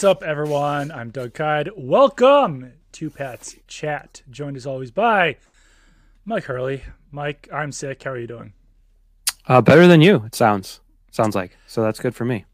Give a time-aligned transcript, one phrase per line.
[0.00, 0.90] What's up, everyone?
[0.90, 1.68] I'm Doug Kyed.
[1.76, 4.22] Welcome to Pat's Chat.
[4.30, 5.36] Joined as always by
[6.24, 6.84] Mike Hurley.
[7.10, 8.02] Mike, I'm sick.
[8.02, 8.54] How are you doing?
[9.46, 10.22] Uh, better than you.
[10.24, 11.54] It sounds sounds like.
[11.66, 12.46] So that's good for me.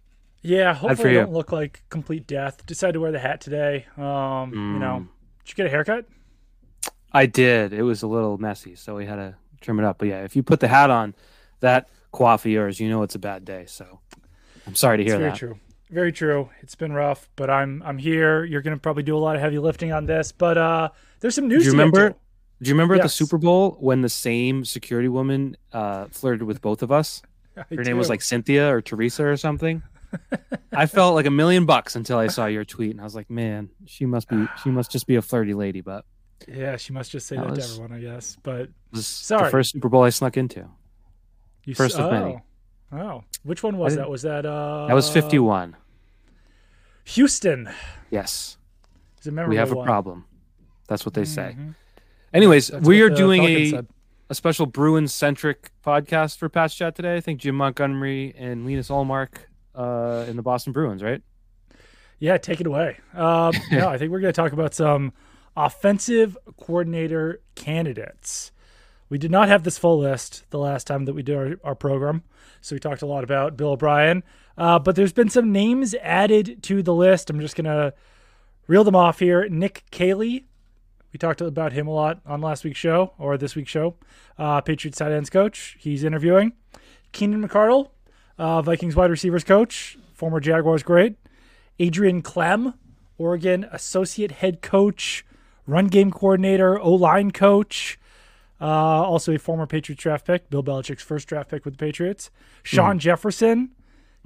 [0.43, 2.67] Yeah, hopefully I don't look like complete death.
[2.67, 3.87] Decided to wear the hat today.
[3.97, 5.09] Um, you know, Mm.
[5.45, 6.05] did you get a haircut?
[7.13, 7.73] I did.
[7.73, 9.99] It was a little messy, so we had to trim it up.
[9.99, 11.15] But yeah, if you put the hat on,
[11.61, 13.67] that coif of yours, you know it's a bad day.
[13.69, 14.01] So
[14.67, 15.39] I'm sorry to It's hear very that.
[15.39, 15.61] true.
[15.91, 16.51] Very true.
[16.63, 18.45] It's been rough, but I'm I'm here.
[18.45, 20.89] You're gonna probably do a lot of heavy lifting on this, but uh,
[21.21, 21.63] there's some news.
[21.63, 22.11] Do you remember?
[22.11, 22.17] to.
[22.63, 26.63] Do you remember at the Super Bowl when the same security woman uh, flirted with
[26.63, 27.23] both of us?
[27.57, 29.83] I Her name was like Cynthia or Teresa or something.
[30.73, 33.31] I felt like a million bucks until I saw your tweet, and I was like,
[33.31, 34.47] "Man, she must be.
[34.63, 36.05] She must just be a flirty lady." But
[36.49, 36.77] yeah.
[36.77, 38.37] She must just say that, That to everyone, I guess.
[38.43, 39.45] But was Sorry.
[39.45, 40.69] the first Super Bowl I snuck into.
[41.65, 42.11] you s- First of oh.
[42.11, 42.43] many.
[42.93, 44.09] Oh, which one was that?
[44.09, 44.87] Was that uh?
[44.87, 45.77] That was 51.
[47.05, 47.69] Houston.
[48.11, 48.57] Yes.
[49.21, 49.87] Is it memorable we have a one?
[49.87, 50.25] problem.
[50.89, 51.57] That's what they say.
[51.59, 51.75] Mhm.
[52.33, 53.87] Anyways, That's we are the doing a, said.
[54.31, 57.17] a special Bruins centric podcast for Pats Chat today.
[57.17, 59.39] I think Jim Montgomery and Linus Ullmark
[59.75, 61.23] uh, in the Boston Bruins, right?
[62.19, 62.99] Yeah, take it away.
[63.15, 65.13] Um, no, I think we're going to talk about some
[65.57, 68.53] offensive coordinator candidates.
[69.09, 71.75] We did not have this full list the last time that we did our, our
[71.75, 72.23] program,
[72.61, 74.25] so we talked a lot about Bill O'Brien.
[74.59, 77.31] Uh, but there's been some names added to the list.
[77.31, 77.95] I'm just going to
[78.67, 79.49] reel them off here.
[79.49, 80.47] Nick Caley,
[81.13, 83.95] we talked about him a lot on last week's show or this week's show.
[84.39, 85.77] Uh, Patriots tight ends coach.
[85.79, 86.53] He's interviewing.
[87.13, 87.91] Keenan McCardell,
[88.39, 91.17] uh, Vikings wide receivers coach, former Jaguars great.
[91.79, 92.75] Adrian Klemm,
[93.19, 95.25] Oregon associate head coach,
[95.67, 97.99] run game coordinator, O line coach.
[98.61, 102.31] Uh, also a former Patriots draft pick, Bill Belichick's first draft pick with the Patriots.
[102.63, 103.73] Shawn Jefferson,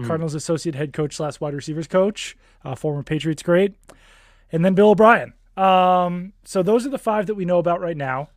[0.06, 3.74] Cardinals associate head coach slash wide receivers coach, uh, former Patriots great.
[4.52, 5.34] And then Bill O'Brien.
[5.56, 8.30] Um, so those are the five that we know about right now.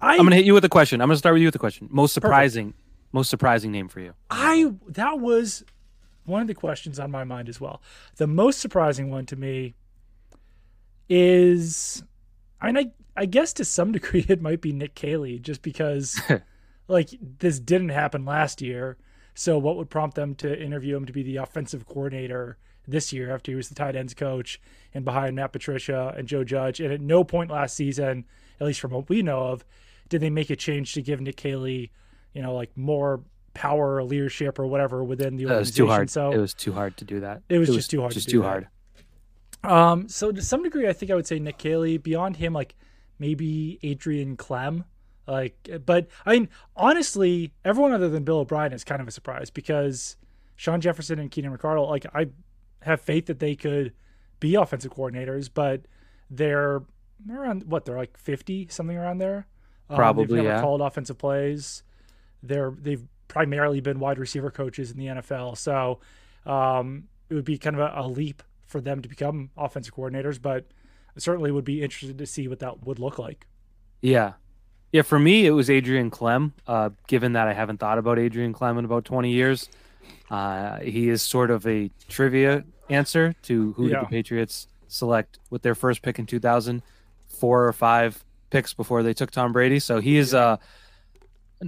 [0.00, 1.00] I I'm going to hit you with a question.
[1.00, 1.88] I'm going to start with you with a question.
[1.90, 2.74] Most surprising,
[3.12, 4.14] most surprising name for you.
[4.30, 5.64] I that was
[6.24, 7.82] one of the questions on my mind as well.
[8.16, 9.74] The most surprising one to me
[11.08, 12.02] is
[12.60, 16.20] I mean I I guess to some degree it might be Nick Caley just because
[16.88, 18.96] like this didn't happen last year.
[19.34, 23.32] So what would prompt them to interview him to be the offensive coordinator this year
[23.32, 24.60] after he was the tight ends coach
[24.92, 26.80] and behind Matt Patricia and Joe Judge?
[26.80, 28.24] And at no point last season,
[28.60, 29.64] at least from what we know of,
[30.08, 31.92] did they make a change to give Nick Caley,
[32.32, 33.20] you know, like more
[33.54, 35.56] power or leadership or whatever within the organization.
[35.56, 36.10] It was too hard.
[36.10, 37.42] So it was too hard to do that.
[37.48, 38.48] It was just too hard to Just do too that.
[38.48, 38.68] hard.
[39.62, 41.98] Um, so to some degree, I think I would say Nick Caley.
[41.98, 42.74] Beyond him, like
[43.20, 44.84] maybe Adrian Klemm.
[45.28, 49.48] Like, but I mean, honestly, everyone other than Bill O'Brien is kind of a surprise
[49.50, 50.16] because
[50.56, 51.88] Shawn Jefferson and Keenan McCardell.
[51.88, 52.26] Like, I
[52.82, 53.92] have faith that they could
[54.40, 55.82] be offensive coordinators, but
[56.28, 56.82] they're
[57.30, 59.46] around what they're like fifty something around there.
[59.88, 60.60] Um, Probably, they've never yeah.
[60.60, 61.84] called offensive plays.
[62.42, 66.00] They're they've primarily been wide receiver coaches in the NFL, so
[66.44, 70.40] um, it would be kind of a, a leap for them to become offensive coordinators.
[70.40, 70.66] But
[71.16, 73.46] I certainly would be interested to see what that would look like.
[74.00, 74.34] Yeah.
[74.92, 76.52] Yeah, for me, it was Adrian Klemm.
[76.66, 79.68] Uh, given that I haven't thought about Adrian Klemm in about 20 years,
[80.30, 84.00] uh, he is sort of a trivia answer to who did Yeah.
[84.00, 86.82] the Patriots select with their first pick in 2000,
[87.28, 89.78] four or five picks before they took Tom Brady.
[89.78, 90.56] So he is uh,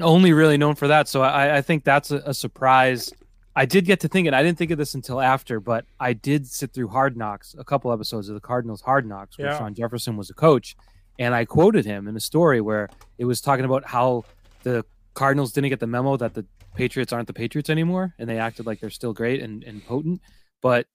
[0.00, 1.06] only really known for that.
[1.08, 3.12] So I, I think that's a, a surprise.
[3.54, 6.46] I did get to thinking, I didn't think of this until after, but I did
[6.46, 9.58] sit through Hard Knocks, a couple episodes of the Cardinals Hard Knocks, where Yeah.
[9.58, 10.74] Shawn Jefferson was a coach.
[11.18, 14.24] And I quoted him in a story where it was talking about how
[14.62, 18.38] the Cardinals didn't get the memo that the Patriots aren't the Patriots anymore, and they
[18.38, 20.22] acted like they're still great and, and potent.
[20.62, 20.86] But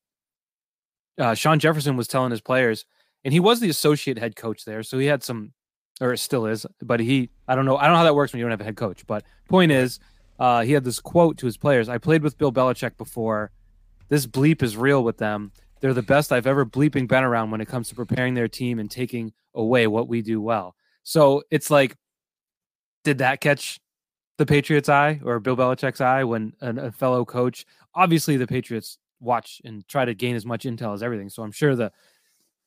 [1.20, 2.86] uh, Shawn Jefferson was telling his players,
[3.24, 5.54] and he was the associate head coach there, so he had some,
[6.02, 6.66] or still is.
[6.82, 8.62] But he, I don't know, I don't know how that works when you don't have
[8.62, 9.06] a head coach.
[9.06, 10.00] But point is,
[10.40, 13.52] uh, he had this quote to his players: "I played with Bill Belichick before.
[14.10, 15.52] This bleep is real with them.
[15.80, 18.80] They're the best I've ever bleeping been around when it comes to preparing their team
[18.80, 21.96] and taking away what we do well." So it's like,
[23.04, 23.80] did that catch
[24.38, 27.66] the Patriots' eye or Bill Belichick's eye when an, a fellow coach?
[27.96, 31.30] Obviously, the Patriots watch and try to gain as much intel as everything.
[31.30, 31.92] So I'm sure the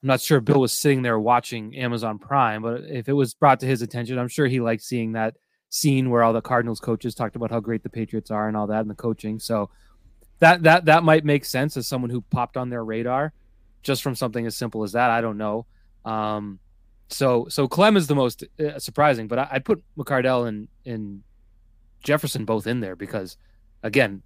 [0.03, 3.61] I'm not sure Bill was sitting there watching Amazon Prime, but if it was brought
[3.61, 5.37] to his attention, I'm sure he liked seeing that
[5.71, 8.67] scene where all the Cardinals coaches talked about how great the Patriots are and all
[8.67, 9.39] that and the coaching.
[9.39, 9.71] So
[10.41, 13.33] that that that might make sense as someone who popped on their radar
[13.83, 15.11] just from something as simple as that.
[15.11, 15.67] I don't know.
[16.05, 16.59] Um,
[17.09, 21.23] so so Klemm is the most uh, surprising, but I, I'd put McCardell and and
[22.03, 23.37] Jefferson both in there because
[23.83, 24.23] again,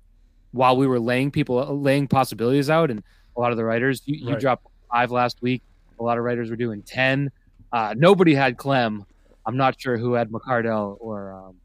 [0.52, 3.02] while we were laying people laying possibilities out and
[3.37, 4.02] a lot of the writers.
[4.06, 4.41] You, you Right.
[4.41, 5.62] dropped five last week.
[5.99, 7.31] A lot of writers were doing ten.
[7.73, 9.05] Uh, nobody had Klemm.
[9.46, 11.56] I'm not sure who had McCardell or um,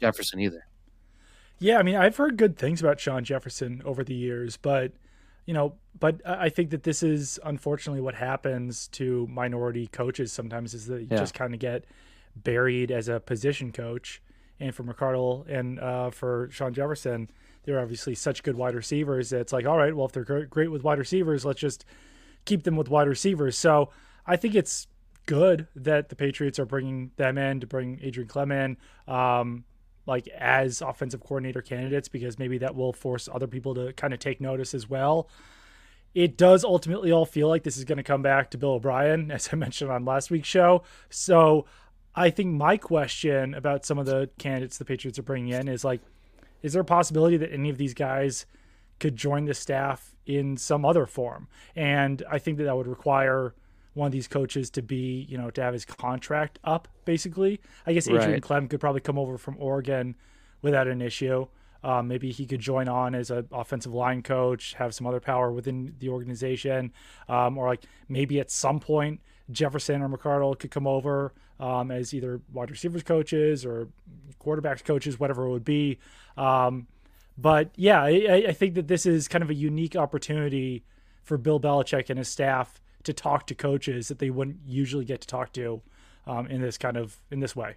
[0.00, 0.64] Jefferson either.
[1.58, 4.92] Yeah, I mean, I've heard good things about Shawn Jefferson over the years, but
[5.46, 10.72] you know, but I think that this is unfortunately what happens to minority coaches sometimes
[10.74, 11.18] is that you Yeah.
[11.18, 11.84] just kind of get
[12.36, 14.22] buried as a position coach.
[14.60, 17.28] And for McCardell and uh, for Shawn Jefferson,
[17.64, 20.70] they're obviously such good wide receivers that it's like, all right, well, if they're great
[20.70, 21.84] with wide receivers, let's just
[22.44, 23.58] keep them with wide receivers.
[23.58, 23.90] So
[24.24, 24.86] I think it's
[25.26, 28.76] good that the Patriots are bringing them in to bring Adrian in,
[29.12, 29.64] um,
[30.06, 34.20] like as offensive coordinator candidates because maybe that will force other people to kind of
[34.20, 35.28] take notice as well.
[36.14, 39.30] It does ultimately all feel like this is going to come back to Bill O'Brien,
[39.32, 40.82] as I mentioned on last week's show.
[41.08, 41.66] So
[42.14, 45.84] I think my question about some of the candidates the Patriots are bringing in is
[45.84, 46.00] like,
[46.62, 48.46] is there a possibility that any of these guys
[49.00, 51.48] could join the staff in some other form?
[51.74, 53.54] And I think that that would require
[53.94, 57.60] one of these coaches to be, you know, to have his contract up, basically.
[57.86, 58.42] I guess Adrian Right.
[58.42, 60.14] Klemm could probably come over from Oregon
[60.62, 61.46] without an issue.
[61.84, 65.50] Um, maybe he could join on as an offensive line coach, have some other power
[65.50, 66.92] within the organization,
[67.28, 72.14] um, or like maybe at some point Jefferson or McCardell could come over um, as
[72.14, 73.88] either wide receivers coaches or
[74.40, 75.98] quarterbacks coaches, whatever it would be.
[76.36, 76.86] Um,
[77.36, 80.84] but yeah, I, I- I think that this is kind of a unique opportunity
[81.22, 85.20] for Bill Belichick and his staff to talk to coaches that they wouldn't usually get
[85.22, 85.82] to talk to
[86.26, 87.76] um, in this kind of in this way.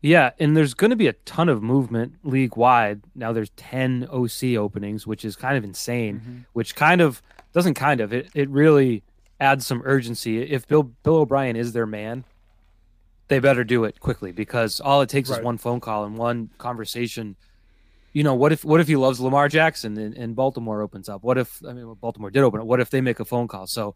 [0.00, 3.00] Yeah, and there's going to be a ton of movement league wide.
[3.14, 7.22] Now there's 10 OC openings, which is kind of insane, which kind of
[7.54, 9.02] doesn't kind of it, it really
[9.40, 10.42] adds some urgency.
[10.42, 12.24] If Bill Bill O'Brien is their man,
[13.28, 15.38] they better do it quickly because all it takes Right.
[15.38, 17.36] is one phone call and one conversation.
[18.12, 21.24] You know, what if what if he loves Lamar Jackson and, and Baltimore opens up?
[21.24, 22.66] What if I mean well, Baltimore did open up?
[22.66, 23.66] What if they make a phone call?
[23.66, 23.94] So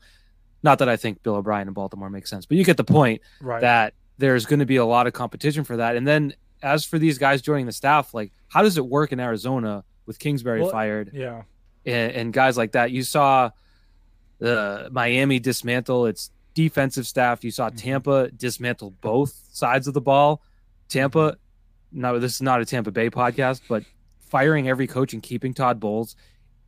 [0.63, 3.23] not that I think Bill O'Brien in Baltimore makes sense, but you get the point
[3.41, 3.61] Right.
[3.61, 5.97] that there's going to be a lot of competition for that.
[5.97, 9.21] And then as for these guys joining the staff, like how does it work in
[9.21, 11.43] Arizona with Kingsbury Well, fired yeah.
[11.87, 12.91] and, and guys like that?
[12.91, 13.51] You saw
[14.39, 17.45] the Miami dismantle its defensive staff.
[17.45, 17.77] You saw mm-hmm.
[17.77, 20.43] Tampa dismantle both sides of the ball.
[20.89, 21.37] Tampa,
[21.93, 23.85] no, this is not a Tampa Bay podcast, but
[24.19, 26.17] firing every coach and keeping Todd Bowles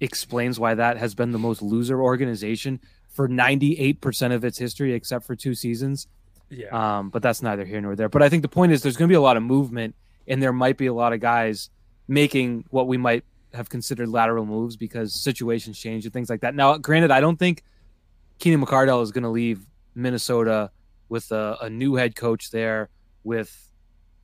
[0.01, 5.27] explains why that has been the most loser organization for 98% of its history, except
[5.27, 6.07] for two seasons.
[6.49, 6.69] Yeah.
[6.99, 8.09] Um, but that's neither here nor there.
[8.09, 9.95] But I think the point is there's going to be a lot of movement,
[10.27, 11.71] and there might be a lot of guys
[12.09, 16.55] making what we might have considered lateral moves because situations change and things like that.
[16.55, 17.63] Now, granted, I don't think
[18.39, 19.61] Keenan McCardell is going to leave
[19.95, 20.71] Minnesota
[21.09, 22.89] with a, a new head coach there
[23.25, 23.69] with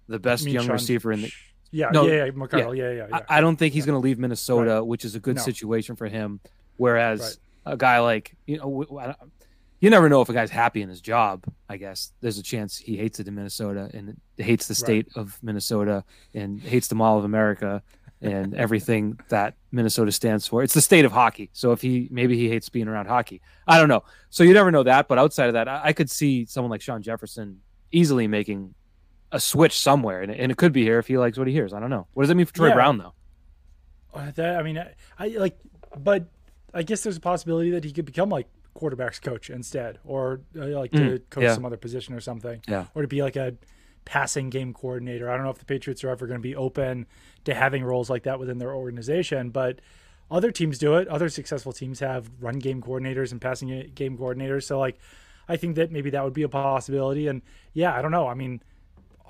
[0.09, 1.33] the best mean, young Sean- receiver in the.
[1.73, 3.21] Yeah, No, yeah, yeah, McCardell, yeah, yeah, yeah.
[3.29, 5.43] I, I don't think he's going to leave Minnesota, which is a good No.
[5.43, 6.41] situation for him.
[6.77, 7.37] Whereas Right.
[7.67, 9.33] A guy like you know, w- I don't-
[9.81, 11.45] you never know if a guy's happy in his job.
[11.69, 15.39] I guess there's a chance he hates it in Minnesota and hates the state of
[15.43, 16.03] Minnesota
[16.33, 17.83] and hates the Mall of America
[18.23, 20.63] and everything that Minnesota stands for.
[20.63, 21.51] It's the state of hockey.
[21.53, 24.03] So if he maybe he hates being around hockey, I don't know.
[24.31, 25.09] So you never know that.
[25.09, 27.61] But outside of that, I, I could see someone like Shawn Jefferson
[27.93, 28.75] easily making
[29.31, 31.75] a switch somewhere, and, and it could be here if he likes what he hears.
[31.75, 32.07] I don't know.
[32.15, 32.75] What does that mean for Troy Yeah.
[32.75, 33.13] Brown though?
[34.15, 35.59] Uh, that I mean, I, I like,
[35.99, 36.29] but
[36.75, 40.67] I guess there's a possibility that he could become like quarterbacks coach instead, or uh,
[40.67, 41.55] like to Mm, coach yeah.
[41.55, 42.87] some other position or something, Yeah.
[42.95, 43.55] or to be like a
[44.05, 45.31] passing game coordinator.
[45.31, 47.07] I don't know if the Patriots are ever going to be open
[47.45, 49.81] to having roles like that within their organization, but
[50.31, 51.09] other teams do it.
[51.09, 54.65] Other successful teams have run game coordinators and passing game coordinators.
[54.65, 54.99] So like,
[55.49, 57.27] I think that maybe that would be a possibility.
[57.29, 57.43] And
[57.73, 58.27] yeah, I don't know.
[58.29, 58.61] I mean,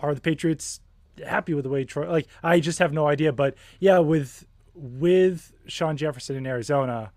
[0.02, 0.80] are the Patriots
[1.24, 2.10] happy with the way Troy?
[2.10, 3.32] Like, I just have no idea.
[3.32, 7.12] But yeah, with with Shawn Jefferson in Arizona,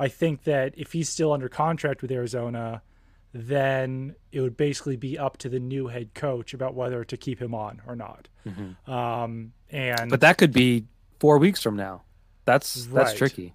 [0.00, 2.82] I think that if he's still under contract with Arizona,
[3.32, 7.40] then it would basically be up to the new head coach about whether to keep
[7.40, 8.28] him on or not.
[8.90, 10.86] Um, and But that could be
[11.18, 12.02] four weeks from now.
[12.46, 13.54] That's that's tricky.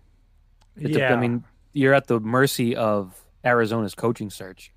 [0.80, 4.72] It yeah, I mean, you're at the mercy of Arizona's coaching search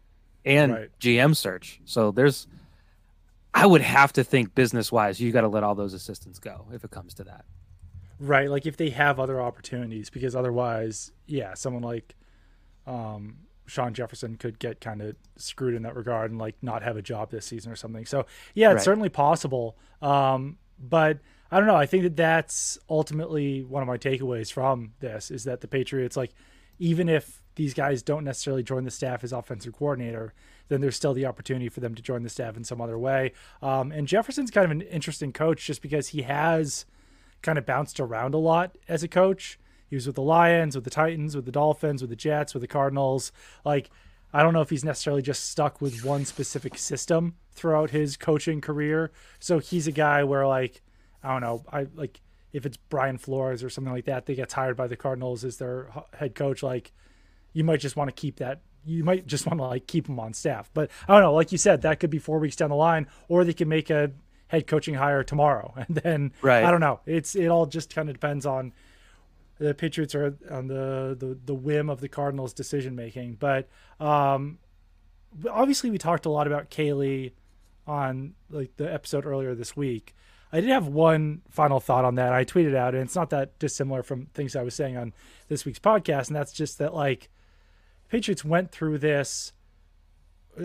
[0.45, 0.91] and Right.
[0.99, 1.81] GM search.
[1.85, 2.47] So there's,
[3.53, 6.67] I would have to think business wise, you got to let all those assistants go
[6.73, 7.45] if it comes to that.
[8.21, 8.51] Right.
[8.51, 12.15] Like if they have other opportunities, because otherwise, yeah, someone like
[12.87, 16.97] um, Shawn Jefferson could get kind of screwed in that regard and like not have
[16.97, 18.07] a job this season or something.
[18.07, 18.85] So yeah, it's Right.
[18.85, 19.77] certainly possible.
[20.03, 21.19] Um, but
[21.51, 21.77] I don't know.
[21.77, 26.17] I think that that's ultimately one of my takeaways from this is that the Patriots,
[26.17, 26.33] like,
[26.79, 30.33] even if these guys don't necessarily join the staff as offensive coordinator,
[30.69, 33.33] then there's still the opportunity for them to join the staff in some other way.
[33.63, 36.87] Um, and Jefferson's kind of an interesting coach just because he has
[37.43, 39.59] kind of bounced around a lot as a coach.
[39.89, 42.61] He was with the Lions, with the Titans, with the Dolphins, with the Jets, with
[42.61, 43.33] the Cardinals.
[43.65, 43.91] Like,
[44.33, 48.61] I don't know if he's necessarily just stuck with one specific system throughout his coaching
[48.61, 49.11] career.
[49.39, 50.83] So he's a guy where like
[51.23, 52.21] I don't know, I like
[52.53, 55.57] if it's Brian Flores or something like that, they get hired by the Cardinals as
[55.57, 56.63] their head coach.
[56.63, 56.93] Like
[57.53, 58.61] you might just want to keep that.
[58.85, 60.71] You might just want to like keep him on staff.
[60.75, 61.35] But I don't know.
[61.35, 63.91] Like you said, that could be four weeks down the line, or they can make
[63.91, 64.13] a
[64.49, 66.65] head coaching hire tomorrow, and then right.
[66.65, 67.01] I don't know.
[67.07, 68.73] It's it all just kind of depends on
[69.59, 73.35] the Patriots are on the the, the whim of the Cardinals' decision making.
[73.35, 73.69] But
[74.01, 74.59] um,
[75.51, 77.35] obviously, we talked a lot about Caley
[77.87, 80.15] on like the episode earlier this week.
[80.51, 82.33] I did have one final thought on that.
[82.33, 85.13] I tweeted out, and it's not that dissimilar from things I was saying on
[85.49, 87.29] this week's podcast, and that's just that like
[88.09, 89.53] Patriots went through this,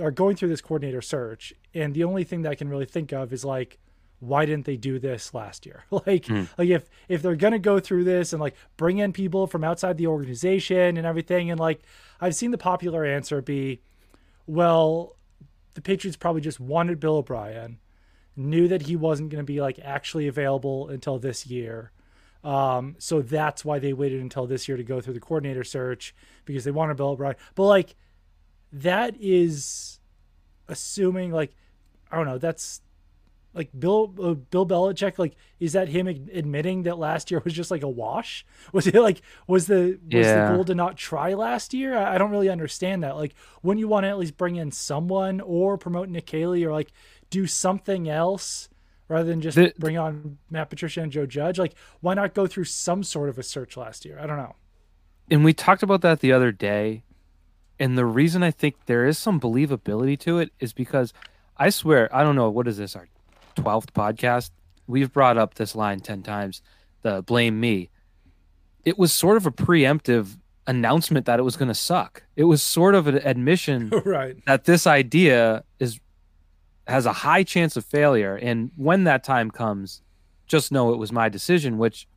[0.02, 3.12] are going through this coordinator search, and the only thing that I can really think
[3.12, 3.80] of is like,
[4.20, 5.84] why didn't they do this last year?
[5.92, 6.48] like, mm.
[6.58, 9.98] like if if they're gonna go through this and like bring in people from outside
[9.98, 11.82] the organization and everything, and like
[12.22, 13.82] I've seen the popular answer be,
[14.48, 15.16] well,
[15.74, 17.80] the Patriots probably just wanted Bill O'Brien
[18.36, 21.92] knew that he wasn't going to be like actually available until this year.
[22.44, 26.14] Um, so that's why they waited until this year to go through the coordinator search
[26.46, 27.36] because they wanted Bill O'Brien.
[27.56, 27.96] But like
[28.74, 30.00] that is
[30.68, 31.56] assuming like
[32.12, 32.38] I don't know.
[32.38, 32.82] That's
[33.54, 35.18] like Bill uh, Bill Belichick.
[35.18, 38.46] Like, is that him admitting that last year was just like a wash?
[38.72, 40.50] Was it like was the was yeah.
[40.50, 41.98] the goal to not try last year?
[41.98, 43.16] I, I don't really understand that.
[43.16, 46.72] Like, wouldn't you want to at least bring in someone or promote Nick Caley or
[46.72, 46.92] like
[47.30, 48.70] do something else
[49.08, 51.60] rather than just the, bring on Matt Patricia and Joe Judge?
[51.60, 54.20] Like, why not go through some sort of a search last year?
[54.20, 54.56] I don't know.
[55.32, 57.04] And we talked about that the other day.
[57.84, 61.12] And the reason I think there is some believability to it is because
[61.58, 63.10] I swear, I don't know, what is this, our
[63.58, 64.52] 12th podcast?
[64.88, 66.62] We've brought up this line 10 times
[67.02, 67.90] the blame me.
[68.86, 72.24] It was sort of a preemptive announcement that it was going to suck.
[72.38, 74.38] It was sort of an admission right.
[74.46, 76.00] that this idea is
[76.88, 78.38] has a high chance of failure.
[78.38, 80.02] And when that time comes,
[80.48, 82.08] just know it was my decision, which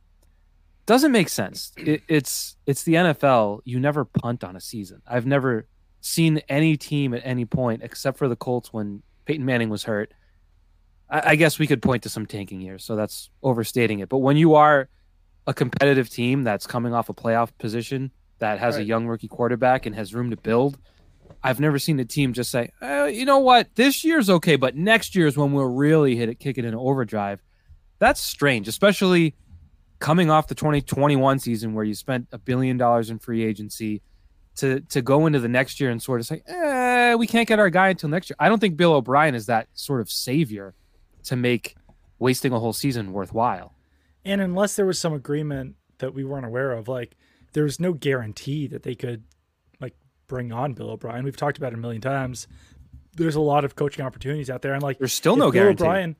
[0.87, 1.71] doesn't make sense.
[1.77, 3.61] It, it's it's the NFL.
[3.63, 5.01] You never punt on a season.
[5.07, 5.67] I've never
[6.01, 10.11] seen any team at any point except for the Colts when Peyton Manning was hurt.
[11.09, 14.09] I, I guess we could point to some tanking years, so that's overstating it.
[14.09, 14.89] But when you are
[15.45, 18.81] a competitive team that's coming off a playoff position that has right.
[18.81, 20.79] a young rookie quarterback and has room to build–
[21.43, 24.75] I've never seen a team just say, eh, you know what, this year's okay, but
[24.75, 27.41] next year is when we'll really hit it, kick it in overdrive.
[27.99, 29.35] That's strange, especially
[29.99, 34.01] coming off the 2021 season where you spent a billion dollars in free agency
[34.57, 37.59] to to go into the next year and sort of say, eh, we can't get
[37.59, 38.35] our guy until next year.
[38.39, 40.73] I don't think Bill O'Brien is that sort of savior
[41.25, 41.75] to make
[42.19, 43.73] wasting a whole season worthwhile.
[44.25, 47.15] And unless there was some agreement that we weren't aware of, like
[47.53, 49.23] there's no guarantee that they could
[49.79, 49.95] like
[50.27, 51.23] bring on Bill O'Brien.
[51.23, 52.47] We've talked about it a million times.
[53.15, 55.83] There's a lot of coaching opportunities out there, and like there's still no Bill guarantee.
[55.83, 56.15] O'Brien,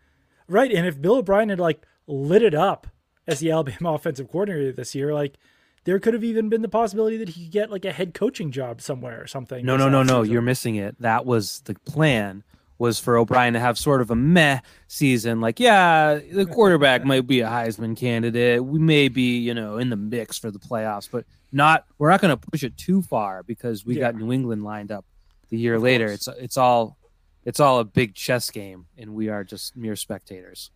[0.47, 0.71] right?
[0.71, 2.87] And if Bill O'Brien had like lit it up
[3.27, 5.35] as the Alabama offensive coordinator this year, like
[5.83, 8.51] there could have even been the possibility that he could get like a head coaching
[8.51, 9.65] job somewhere or something.
[9.65, 10.21] No, no, no, no.
[10.21, 10.99] You're missing it.
[10.99, 12.43] That was the plan
[12.79, 15.41] was for O'Brien to have sort of a meh season.
[15.41, 18.63] Like, yeah, the quarterback might be a Heisman candidate.
[18.63, 22.21] We may be, you know, in the mix for the playoffs, but not we're not
[22.21, 24.11] going to push it too far because we yeah.
[24.11, 25.05] got New England lined up
[25.49, 26.07] the year of later.
[26.07, 26.27] Course.
[26.27, 26.97] It's it's all
[27.45, 30.71] it's all a big chess game, and we are just mere spectators.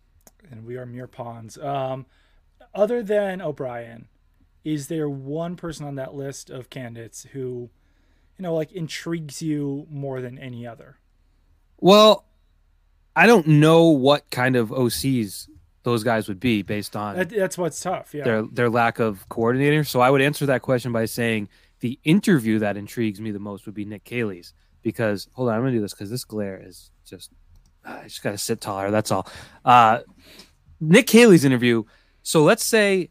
[0.50, 1.56] And we are mere pawns.
[1.58, 2.06] Um,
[2.74, 4.08] other than O'Brien,
[4.64, 7.70] is there one person on that list of candidates who,
[8.38, 10.98] you know, like intrigues you more than any other?
[11.78, 12.24] Well,
[13.14, 15.48] I don't know what kind of OCs
[15.82, 18.14] those guys would be based on that, that's what's tough.
[18.14, 19.84] Yeah, their their lack of coordinator.
[19.84, 21.48] So I would answer that question by saying
[21.80, 25.62] the interview that intrigues me the most would be Nick Caley's because hold on, I'm
[25.62, 27.32] gonna do this because this glare is just
[27.84, 28.90] I just gotta sit taller.
[28.90, 29.28] That's all.
[29.64, 30.00] Uh,
[30.80, 31.82] Nick Caley's interview.
[32.22, 33.10] So let's say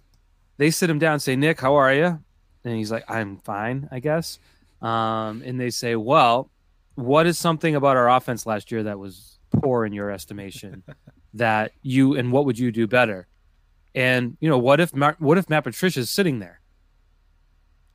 [0.57, 2.19] they sit him down and say, Nick, how are you?
[2.63, 4.39] And he's like, I'm fine, I guess.
[4.81, 6.49] Um, and they say, Well,
[6.95, 10.83] what is something about our offense last year that was poor in your estimation?
[11.33, 13.27] that you and what would you do better?
[13.93, 16.61] And you know, what if what if Matt Patricia is sitting there?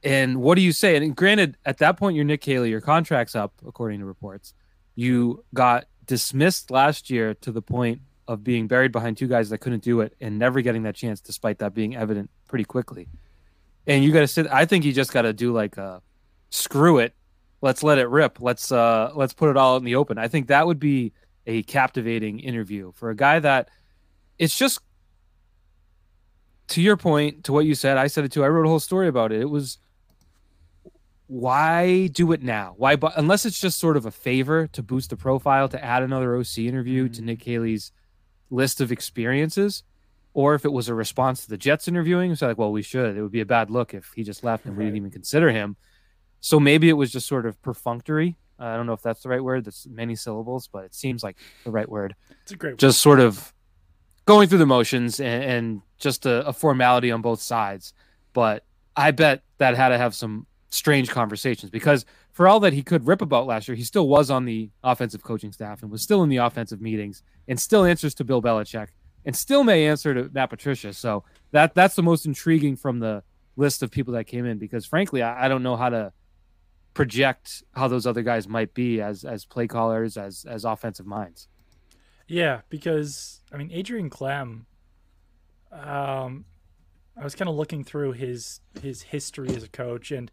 [0.02, 0.96] And what do you say?
[0.96, 2.70] And granted, at that point, you're Nick Caley.
[2.70, 4.54] Your contract's up, according to reports.
[4.94, 9.58] You got dismissed last year to the point of being buried behind two guys that
[9.58, 13.08] couldn't do it and never getting that chance, despite that being evident pretty quickly.
[13.86, 14.46] And you got to sit.
[14.48, 16.02] I think you just got to do like a
[16.50, 17.14] screw it.
[17.60, 18.40] Let's let it rip.
[18.40, 20.18] Let's uh let's put it all in the open.
[20.18, 21.12] I think that would be
[21.46, 23.68] a captivating interview for a guy that
[24.38, 24.80] it's just
[26.68, 28.44] to your point, to what you said, I said it too.
[28.44, 29.40] I wrote a whole story about it.
[29.40, 29.78] It was
[31.28, 32.74] why do it now?
[32.76, 36.02] Why, but unless it's just sort of a favor to boost the profile, to add
[36.02, 37.12] another OC interview mm-hmm.
[37.14, 37.92] to Nick Caley's
[38.50, 39.82] list of experiences,
[40.34, 43.16] or if it was a response to the Jets interviewing, it's like, well, we should.
[43.16, 45.50] It would be a bad look if he just left and we didn't even consider
[45.50, 45.76] him.
[46.40, 48.36] So maybe it was just sort of perfunctory.
[48.58, 49.64] Uh, I don't know if that's the right word.
[49.64, 52.14] That's many syllables, but it seems like the right word.
[52.42, 52.72] It's a great.
[52.72, 52.78] Word.
[52.78, 53.52] Just sort of
[54.26, 57.94] going through the motions and, and just a, a, formality on both sides.
[58.32, 58.64] But
[58.96, 62.04] I bet that had to have some strange conversations because
[62.36, 65.22] for all that he could rip about last year, he still was on the offensive
[65.22, 68.88] coaching staff and was still in the offensive meetings and still answers to Bill Belichick
[69.24, 70.92] and still may answer to Matt Patricia.
[70.92, 73.22] So that that's the most intriguing from the
[73.56, 76.12] list of people that came in because frankly, I, I don't know how to
[76.92, 81.48] project how those other guys might be as as play callers as as offensive minds.
[82.28, 84.66] Yeah, because I mean Adrian Klemm
[85.72, 86.44] um
[87.18, 90.30] I was kind of looking through his his history as a coach and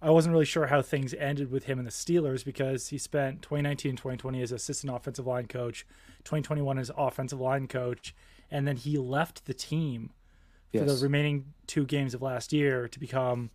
[0.00, 3.42] I wasn't really sure how things ended with him and the Steelers because he spent
[3.42, 5.86] 2019 and 2020 as assistant offensive line coach,
[6.24, 8.14] 2021 as offensive line coach,
[8.50, 10.10] and then he left the team
[10.70, 10.98] for yes.
[10.98, 13.50] the remaining two games of last year to become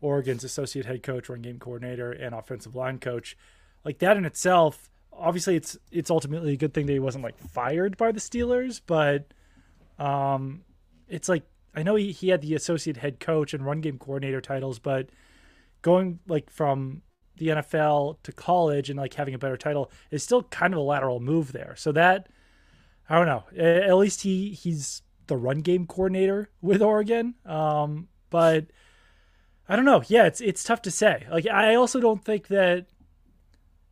[0.00, 3.36] Oregon's associate head coach, run game coordinator, and offensive line coach.
[3.84, 7.38] Like that in itself, obviously it's it's ultimately a good thing that he wasn't like
[7.38, 9.32] fired by the Steelers, but
[9.98, 10.62] um
[11.08, 11.42] it's like
[11.74, 15.10] I know he, he had the associate head coach and run game coordinator titles, but
[15.82, 17.02] going like from
[17.36, 20.82] the NFL to college and like having a better title is still kind of a
[20.82, 21.74] lateral move there.
[21.76, 22.28] So that
[23.08, 23.44] I don't know.
[23.60, 27.34] At least he he's the run game coordinator with Oregon.
[27.44, 28.66] Um, but
[29.68, 30.02] I don't know.
[30.06, 31.26] Yeah, it's it's tough to say.
[31.30, 32.86] Like I also don't think that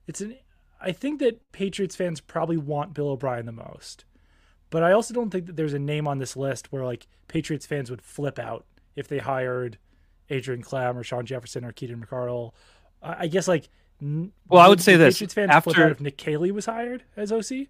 [0.06, 0.36] it's an
[0.80, 4.04] I think that Patriots fans probably want Bill O'Brien the most.
[4.70, 7.66] But I also don't think that there's a name on this list where like Patriots
[7.66, 9.78] fans would flip out if they hired
[10.30, 12.52] Adrian Klemm or Shawn Jefferson or Keaton McCardell.
[13.02, 13.68] I guess like.
[14.00, 17.66] Well, I would say this after if Nick Caley was hired as OC.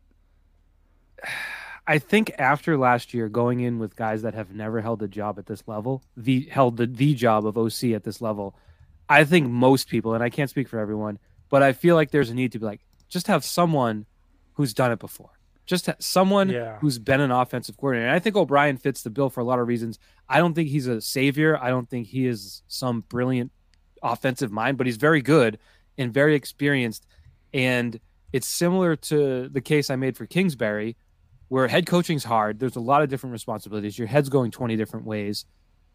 [1.86, 5.38] I think after last year, going in with guys that have never held a job
[5.38, 8.54] at this level, the held the the job of OC at this level,
[9.08, 11.18] I think most people, and I can't speak for everyone,
[11.48, 14.04] but I feel like there's a need to be like just have someone
[14.52, 15.30] who's done it before
[15.68, 16.78] just someone yeah.
[16.78, 18.08] who's been an offensive coordinator.
[18.08, 19.98] And I think O'Brien fits the bill for a lot of reasons.
[20.26, 21.62] I don't think he's a savior.
[21.62, 23.52] I don't think he is some brilliant
[24.02, 25.58] offensive mind, but he's very good
[25.98, 27.06] and very experienced.
[27.52, 28.00] And
[28.32, 30.96] it's similar to the case I made for Kingsbury,
[31.48, 32.60] where head coaching's hard.
[32.60, 33.98] There's a lot of different responsibilities.
[33.98, 35.44] Your head's going 20 different ways.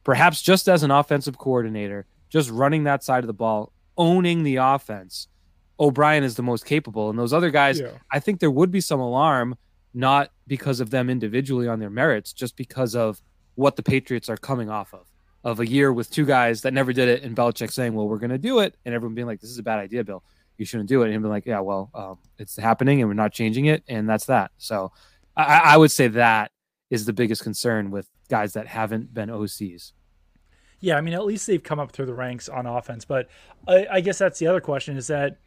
[0.03, 4.57] Perhaps just as an offensive coordinator, just running that side of the ball, owning the
[4.57, 5.27] offense
[5.79, 7.09] O'Brien is the most capable.
[7.09, 7.91] And those other guys, yeah.
[8.11, 9.55] I think there would be some alarm,
[9.93, 13.21] not because of them individually on their merits, just because of
[13.55, 15.07] what the Patriots are coming off of.
[15.43, 18.17] Of a year with two guys that never did it, and Belichick saying, Well, we're
[18.17, 18.77] going to do it.
[18.85, 20.23] And everyone being like, This is a bad idea, Bill.
[20.57, 21.07] You shouldn't do it.
[21.07, 23.83] And him being like, Yeah, well, um, it's happening and we're not changing it.
[23.89, 24.51] And that's that.
[24.57, 24.93] So
[25.35, 26.51] I, I would say that
[26.89, 29.91] is the biggest concern with guys that haven't been OCs.
[30.79, 33.05] Yeah, I mean, at least they've come up through the ranks on offense.
[33.05, 33.29] But
[33.67, 35.39] I, I guess that's the other question is that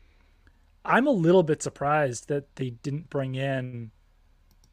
[0.86, 3.90] I'm a little bit surprised that they didn't bring in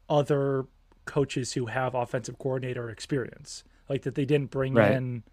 [0.08, 0.66] other
[1.04, 3.64] coaches who have offensive coordinator experience.
[3.88, 4.92] Like that they didn't bring right.
[4.92, 5.24] in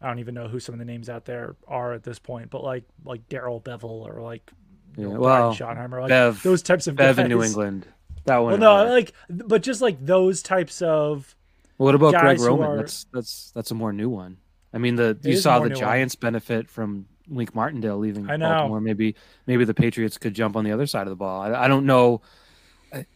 [0.00, 2.50] I don't even know who some of the names out there are at this point,
[2.50, 4.50] but like like Darrell Bevell or like
[4.96, 7.24] yeah, know, well, Schottenheimer, like Bev, those types of Bev guys.
[7.24, 7.86] in New England.
[8.24, 8.60] That one.
[8.60, 11.34] Well, no, like but just like those types of.
[11.76, 12.66] what about Greg Roman?
[12.66, 14.38] Are, that's that's that's a more new one.
[14.72, 16.32] I mean, the you saw the Giants one.
[16.32, 18.48] benefit from Wink Martindale leaving I know.
[18.48, 18.80] Baltimore.
[18.80, 19.14] Maybe
[19.46, 21.40] maybe the Patriots could jump on the other side of the ball.
[21.40, 22.20] I, I don't know.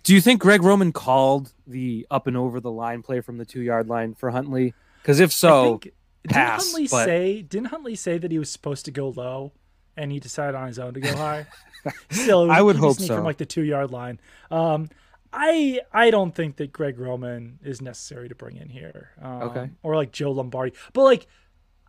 [0.05, 3.45] Do you think Greg Roman called the up and over the line play from the
[3.45, 4.73] two yard line for Huntley?
[5.03, 5.95] Because if so, think,
[6.29, 6.65] pass.
[6.65, 7.05] Didn't Huntley but...
[7.05, 7.43] say?
[7.43, 9.53] Didn't Huntley say that he was supposed to go low,
[9.97, 11.47] and he decided on his own to go high?
[12.11, 13.17] Still, I would hope so.
[13.17, 14.21] From like the two yard line.
[14.51, 14.89] Um,
[15.33, 19.11] I I don't think that Greg Roman is necessary to bring in here.
[19.21, 19.71] Um, okay.
[19.83, 21.27] Or like Joe Lombardi, but like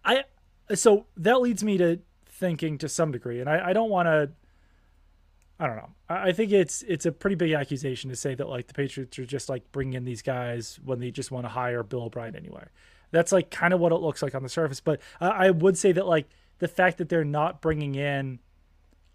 [0.04, 0.24] I
[0.74, 2.00] so that leads me to
[2.40, 4.32] thinking to some degree, and I, I don't want to.
[5.58, 5.90] I don't know.
[6.10, 9.26] I, think it's it's a pretty big accusation to say that like the Patriots are
[9.26, 12.66] just like bringing in these guys when they just want to hire Bill O'Brien anyway.
[13.12, 14.82] That's like kind of what it looks like on the surface.
[14.82, 16.28] But I would say that like
[16.60, 18.40] the fact that they're not bringing in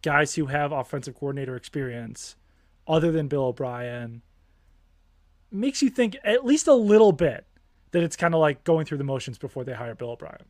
[0.01, 2.37] guys who have offensive coordinator experience
[2.87, 4.23] other than Bill O'Brien
[5.53, 7.45] makes you think at least a little bit
[7.91, 10.47] that it's kind of like going through the motions before they hire Bill O'Brien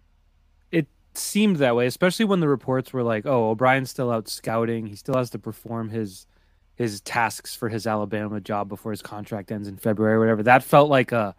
[1.14, 4.87] seemed that way, especially when the reports were like, "Oh, O'Brien's still out scouting.
[4.87, 6.27] He still has to perform his
[6.75, 10.62] his tasks for his Alabama job before his contract ends in February or whatever." That
[10.62, 11.35] felt like a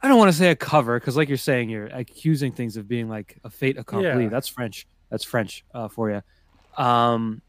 [0.00, 2.86] I don't want to say a cover because, like you're saying, you're accusing things of
[2.86, 4.24] being like a fait accompli.
[4.24, 4.28] Yeah.
[4.28, 4.86] That's French.
[5.10, 6.22] That's French uh, for you.
[6.82, 7.42] Um,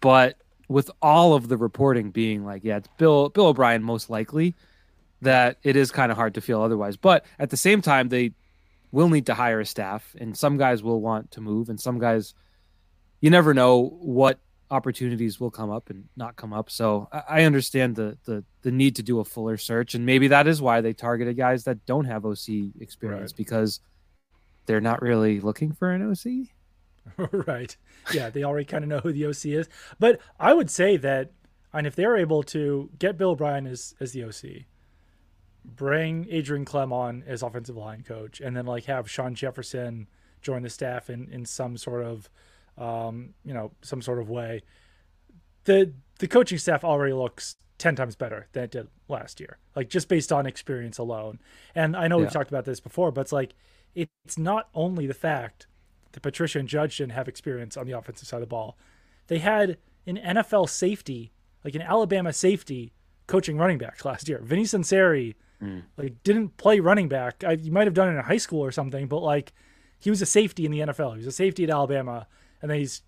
[0.00, 0.36] but
[0.68, 4.54] with all of the reporting being like, yeah, it's Bill Bill O'Brien most likely,
[5.22, 6.96] that it is kind of hard to feel otherwise.
[6.96, 8.32] But at the same time, they
[8.92, 11.98] will need to hire a staff, and some guys will want to move, and some
[11.98, 12.34] guys,
[13.20, 14.38] you never know what
[14.70, 16.70] opportunities will come up and not come up.
[16.70, 20.46] So I, understand the, the the need to do a fuller search, and maybe that
[20.46, 23.36] is why they targeted guys that don't have OC experience Right.
[23.36, 23.80] because
[24.66, 26.48] they're not really looking for an OC.
[27.46, 27.76] right.
[28.12, 29.68] Yeah, they already kind of know who the OC is.
[29.98, 31.32] But I would say that,
[31.72, 34.66] and if they're able to get Bill O'Brien as as the OC,
[35.64, 40.08] bring Adrian Klemm on as offensive line coach, and then like have Shawn Jefferson
[40.42, 42.30] join the staff in in some sort of,
[42.78, 44.62] um, you know, some sort of way.
[45.64, 49.88] The the coaching staff already looks ten times better than it did last year, like
[49.88, 51.38] just based on experience alone.
[51.74, 52.24] And I know Yeah.
[52.24, 53.54] we've talked about this before, but it's like
[53.94, 55.66] it's not only the fact
[56.12, 58.76] that Patricia and Judge didn't have experience on the offensive side of the ball.
[59.26, 61.32] They had an NFL safety,
[61.64, 62.92] like an Alabama safety,
[63.26, 64.38] coaching running backs last year.
[64.42, 64.64] Vinny
[65.62, 67.44] Sunseri, like didn't play running back.
[67.44, 69.52] I, you might have done it in high school or something, but like
[69.98, 71.12] he was a safety in the NFL.
[71.12, 72.26] He was a safety at Alabama,
[72.62, 73.02] and then he's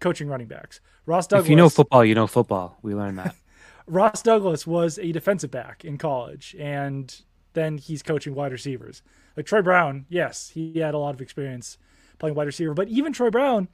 [0.00, 0.80] coaching running backs.
[1.06, 1.46] Ross Douglas.
[1.46, 2.78] If you know football, you know football.
[2.82, 3.34] We learned that.
[3.86, 7.20] Ross Douglas was a defensive back in college, and
[7.54, 9.02] then he's coaching wide receivers.
[9.36, 11.78] Like Troy Brown, yes, he had a lot of experience
[12.18, 13.68] playing wide receiver, but even Troy Brown,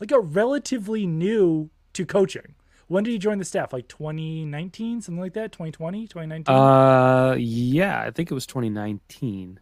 [0.00, 2.54] like a relatively new to coaching.
[2.88, 3.72] When did you join the staff?
[3.72, 5.52] Like 2019, something like that?
[5.52, 6.54] 2020, 2019?
[6.54, 9.58] uh, yeah, I think it was 2019.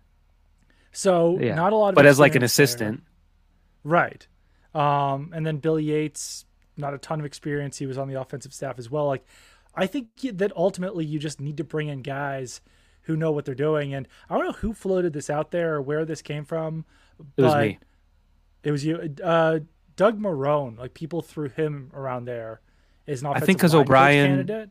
[0.93, 2.89] so Yeah, not a lot of but as like an experience there.
[2.89, 3.03] assistant.
[3.83, 4.27] Right.
[4.75, 6.45] Um, and then Billy Yates,
[6.77, 7.79] not a ton of experience.
[7.79, 9.07] He was on the offensive staff as well.
[9.07, 9.25] Like,
[9.75, 12.61] I think that ultimately you just need to bring in guys
[13.03, 13.95] who know what they're doing.
[13.95, 16.85] And I don't know who floated this out there or where this came from.
[17.37, 17.79] It was but me.
[18.65, 19.15] It was you.
[19.23, 19.61] Uh,
[19.97, 22.61] Doug Marrone, like people threw him around there
[23.07, 24.71] as an offensive think 'cause line coach O'Brien-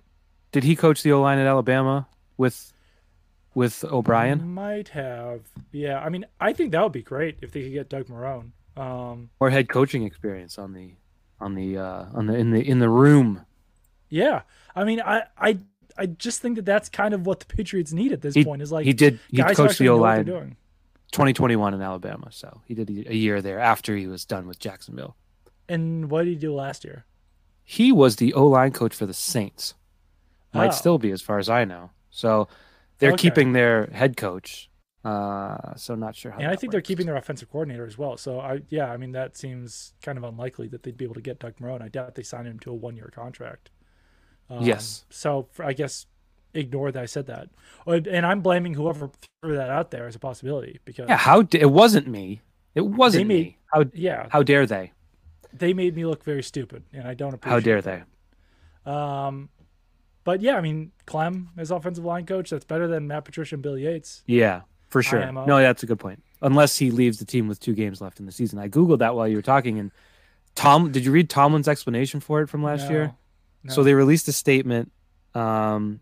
[0.51, 2.71] Did he coach the O line at Alabama with
[3.55, 5.41] with O'Brien Might have.
[5.71, 5.99] Yeah.
[5.99, 8.51] I mean, I think that would be great if they could get Doug Marrone.
[8.75, 10.95] Um, or head coaching experience on the
[11.39, 13.45] on the uh, on the in the in the room?
[14.09, 14.41] Yeah,
[14.75, 15.59] I mean, I I
[15.95, 18.63] I just think that that's kind of what the Patriots need at this He- point.
[18.63, 20.57] Is like he did he coached the O line doing.
[21.11, 25.15] 2021 in Alabama, so he did a year there after he was done with Jacksonville.
[25.69, 27.05] And what did he do last year?
[27.63, 29.73] He was the O line coach for the Saints.
[30.53, 30.71] Might Oh.
[30.71, 31.91] still be, as far as I know.
[32.09, 32.47] So
[32.99, 33.29] they're Okay.
[33.29, 34.69] keeping their head coach.
[35.03, 36.37] Uh, so not sure how.
[36.39, 38.15] And I think they're keeping their offensive coordinator as well.
[38.17, 41.21] So I yeah, I mean that seems kind of unlikely that they'd be able to
[41.21, 41.81] get Doug Marrone.
[41.81, 43.69] I doubt they signed him to a one year contract.
[44.49, 45.05] Um, Yes.
[45.09, 46.05] So for, I guess
[46.53, 47.49] ignore that I said that,
[47.87, 49.09] Uh, and I'm blaming whoever
[49.41, 52.41] threw that out there as a possibility because Yeah, how d- it wasn't me.
[52.75, 53.57] It wasn't made- me.
[53.73, 54.93] How yeah, how dare they?
[55.53, 57.53] They made me look very stupid, and I don't appreciate.
[57.53, 58.05] How dare that.
[58.85, 58.91] they?
[58.91, 59.49] Um,
[60.23, 63.61] but yeah, I mean, Klemm as offensive line coach, that's better than Matt Patricia and
[63.61, 64.23] Bill Yates.
[64.25, 65.23] Yeah, for sure.
[65.23, 65.45] IMO.
[65.45, 66.23] No, that's a good point.
[66.41, 68.59] Unless he leaves the team with two games left in the season.
[68.59, 69.91] I googled that while you were talking, and
[70.55, 73.13] Tom, did you read Tomlin's explanation for it from last No, year?
[73.63, 73.73] no.
[73.73, 74.91] So they released a statement,
[75.35, 76.01] um,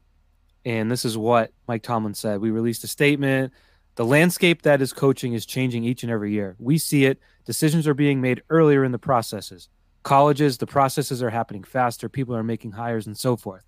[0.66, 2.42] and this is what Mike Tomlin said.
[2.42, 3.54] We released a statement.
[3.96, 6.56] The landscape that is coaching is changing each and every year.
[6.60, 7.20] We see it.
[7.46, 9.70] Decisions are being made earlier in the processes.
[10.04, 12.08] Colleges, the processes are happening faster.
[12.08, 13.64] People are making hires and so forth.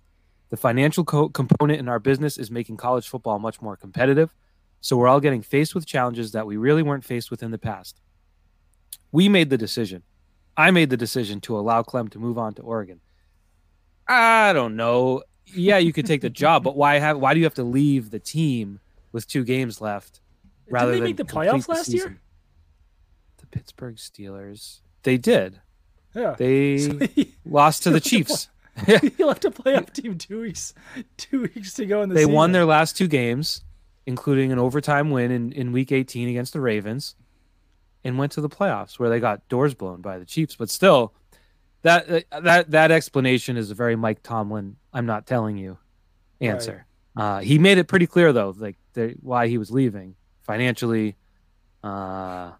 [0.50, 4.30] The financial co- component in our business is making college football much more competitive.
[4.80, 7.58] So we're all getting faced with challenges that we really weren't faced with in the
[7.58, 8.00] past.
[9.12, 10.02] We made the decision.
[10.56, 13.00] I made the decision to allow Klemm to move on to Oregon.
[14.08, 15.22] I don't know.
[15.46, 18.10] Yeah, you could take the job, but why have why do you have to leave
[18.10, 18.80] the team
[19.14, 20.20] with two games left
[20.68, 22.20] rather Didn't they than make the playoffs the last year?
[23.38, 24.80] The Pittsburgh Steelers.
[25.04, 25.60] They did.
[26.14, 26.34] Yeah.
[26.36, 28.48] They So he, lost to the Chiefs.
[28.86, 30.74] he left a playoff team two weeks,
[31.16, 32.34] two weeks to go in the They season.
[32.34, 33.62] won their last two games,
[34.04, 37.14] including an overtime win in, in week 18 against the Ravens,
[38.02, 40.56] and went to the playoffs where they got doors blown by the Chiefs.
[40.56, 41.14] But still,
[41.82, 44.76] that that that explanation is a very Mike Tomlin.
[44.92, 45.78] I'm not telling you
[46.40, 46.86] answer.
[47.16, 51.16] Uh, he made it pretty clear though, like the, why he was leaving financially.
[51.82, 52.52] Uh,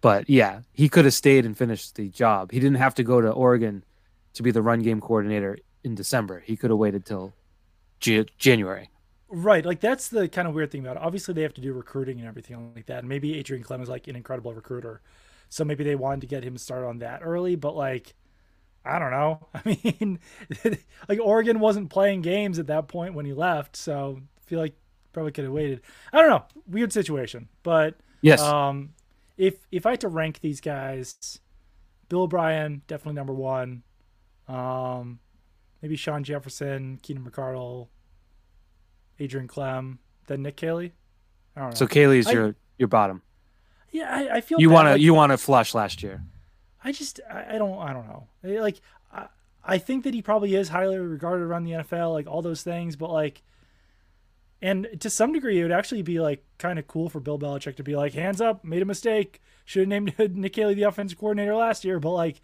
[0.00, 2.52] but yeah, he could have stayed and finished the job.
[2.52, 3.84] He didn't have to go to Oregon
[4.34, 6.40] to be the run game coordinator in December.
[6.40, 7.32] He could have waited till
[8.00, 8.90] J- January.
[9.28, 11.02] Right, like that's the kind of weird thing about it.
[11.02, 13.00] Obviously, they have to do recruiting and everything like that.
[13.00, 15.00] And maybe Adrian Klemm is like an incredible recruiter,
[15.48, 17.56] so maybe they wanted to get him started on that early.
[17.56, 18.14] But like,
[18.84, 19.48] I don't know.
[19.54, 20.20] I mean,
[21.08, 24.74] like Oregon wasn't playing games at that point when he left, so I feel like
[25.14, 25.80] probably could have waited.
[26.12, 26.44] I don't know.
[26.68, 28.40] Weird situation, but Yes.
[28.42, 28.90] um,
[29.38, 31.40] if if I had to rank these guys,
[32.08, 33.82] Bill O'Brien definitely number one.
[34.48, 35.20] Um,
[35.80, 37.88] maybe Shawn Jefferson, Keenan McCardell,
[39.18, 40.92] Adrian Klemm, then Nick Caley.
[41.56, 41.74] I don't know.
[41.76, 43.22] so Caley's I- your your bottom.
[43.92, 46.22] yeah, I, I feel You want to like- you want to flush last year.
[46.82, 48.26] I just I, I don't I don't know.
[48.42, 48.80] Like
[49.12, 49.28] I,
[49.64, 52.96] I think that he probably is highly regarded around the NFL, like all those things,
[52.96, 53.42] but like
[54.64, 57.76] and to some degree it would actually be like kind of cool for Bill Belichick
[57.76, 59.40] to be like, hands up, made a mistake.
[59.66, 62.40] Should have named Nick Caley the offensive coordinator last year, but like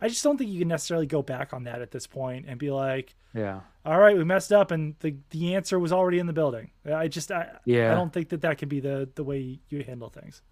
[0.00, 2.58] I just don't think you can necessarily go back on that at this point and
[2.58, 3.60] be like, Yeah.
[3.86, 6.70] all right, we messed up and the the answer was already in the building.
[6.84, 7.92] I just I Yeah.
[7.92, 10.42] I don't think that that can be the the way you handle things.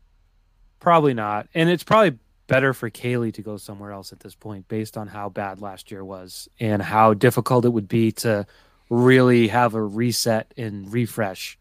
[0.79, 1.49] Probably not.
[1.55, 5.07] And it's probably better for Caley to go somewhere else at this point based on
[5.09, 8.47] how bad last year was and how difficult it would be to
[8.90, 11.57] really have a reset and refresh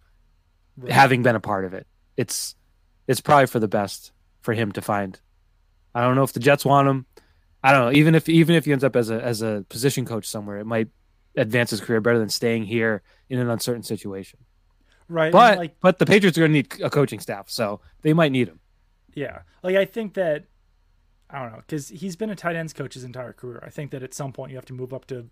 [0.77, 0.91] Right.
[0.93, 1.87] having been a part of it.
[2.17, 2.55] It's
[3.07, 4.11] it's probably for the best
[4.41, 5.19] for him to find.
[5.93, 7.05] I don't know if the Jets want him.
[7.61, 7.97] I don't know.
[7.97, 10.65] Even if even if he ends up as a as a position coach somewhere, it
[10.65, 10.87] might
[11.35, 14.39] advance his career better than staying here in an uncertain situation.
[15.09, 15.31] right.
[15.33, 18.31] But like but the Patriots are going to need a coaching staff, so they might
[18.31, 18.61] need him.
[19.13, 20.45] Yeah, like I think that
[21.29, 23.61] I don't know because he's been a tight ends coach his entire career.
[23.65, 25.29] I think that at some point you have to move up to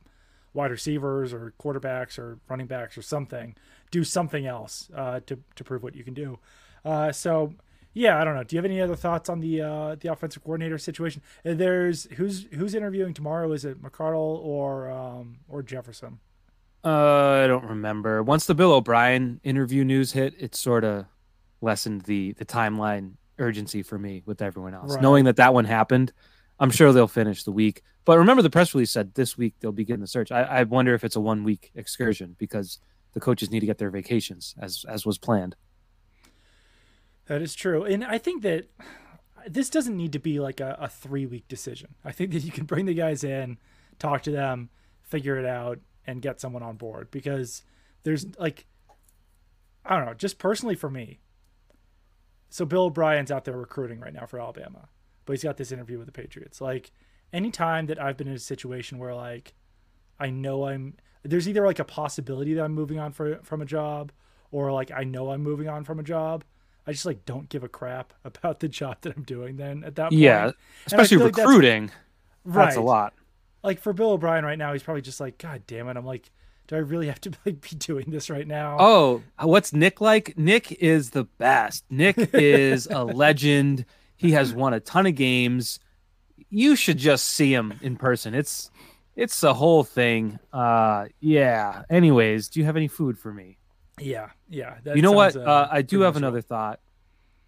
[0.53, 3.55] wide receivers or quarterbacks or running backs or something,
[3.91, 6.39] do something else uh, to to prove what you can do.
[6.83, 7.53] Uh, so
[7.93, 8.43] yeah, I don't know.
[8.43, 11.21] Do you have any other thoughts on the uh, the offensive coordinator situation?
[11.45, 13.51] Uh, There's who's who's interviewing tomorrow?
[13.51, 16.19] Is it McCardell or um, or Jefferson?
[16.83, 18.21] Uh, I don't remember.
[18.21, 21.05] Once the Bill O'Brien interview news hit, it sort of
[21.60, 24.93] lessened the the timeline urgency for me with everyone else.
[24.93, 25.01] Right.
[25.01, 26.13] Knowing that that one happened,
[26.60, 27.84] I'm sure they'll finish the week.
[28.06, 30.32] But remember, the press release said this week they'll begin the search.
[30.32, 32.80] I, I wonder if it's a one week excursion because
[33.13, 35.56] the coaches need to get their vacations as as was planned.
[37.26, 37.84] That is true.
[37.84, 38.70] And I think that
[39.48, 41.96] this doesn't need to be like a, a three week decision.
[42.04, 43.58] I think that you can bring the guys in,
[44.00, 44.70] talk to them,
[45.04, 47.63] figure it out, and get someone on board because
[48.04, 48.65] there's like,
[49.86, 51.20] I don't know, just personally for me.
[52.50, 54.88] So Bill O'Brien's out there recruiting right now for Alabama,
[55.28, 56.60] but he's got this interview with the Patriots.
[56.60, 56.90] Like,
[57.32, 59.54] anytime that I've been in a situation where like
[60.20, 63.66] I know I'm there's either like a possibility that I'm moving on for, from a
[63.66, 64.12] job
[64.52, 66.44] or like I know I'm moving on from a job.
[66.88, 69.96] I just like don't give a crap about the job that I'm doing then at
[69.96, 70.22] that point.
[70.22, 70.52] Yeah,
[70.88, 71.92] especially feel like that's- recruiting.
[72.46, 72.66] right.
[72.66, 73.13] That's a lot.
[73.63, 75.98] Like for Bill O'Brien right now, he's probably just like, God damn it.
[75.98, 76.32] I'm like,
[76.68, 78.78] do I really have to like be doing this right now?
[78.80, 80.38] Oh, what's Nick like?
[80.38, 81.84] Nick is the best.
[81.90, 83.84] Nick is a legend.
[84.17, 85.80] He has won a ton of games.
[86.49, 88.34] You should just see him in person.
[88.34, 88.71] It's
[89.15, 90.39] it's the whole thing.
[90.51, 91.84] Uh yeah.
[91.89, 93.58] Anyways, do you have any food for me?
[93.99, 94.75] yeah, yeah.
[94.93, 95.34] you know what?
[95.34, 96.80] sounds, Uh, I do have another thought.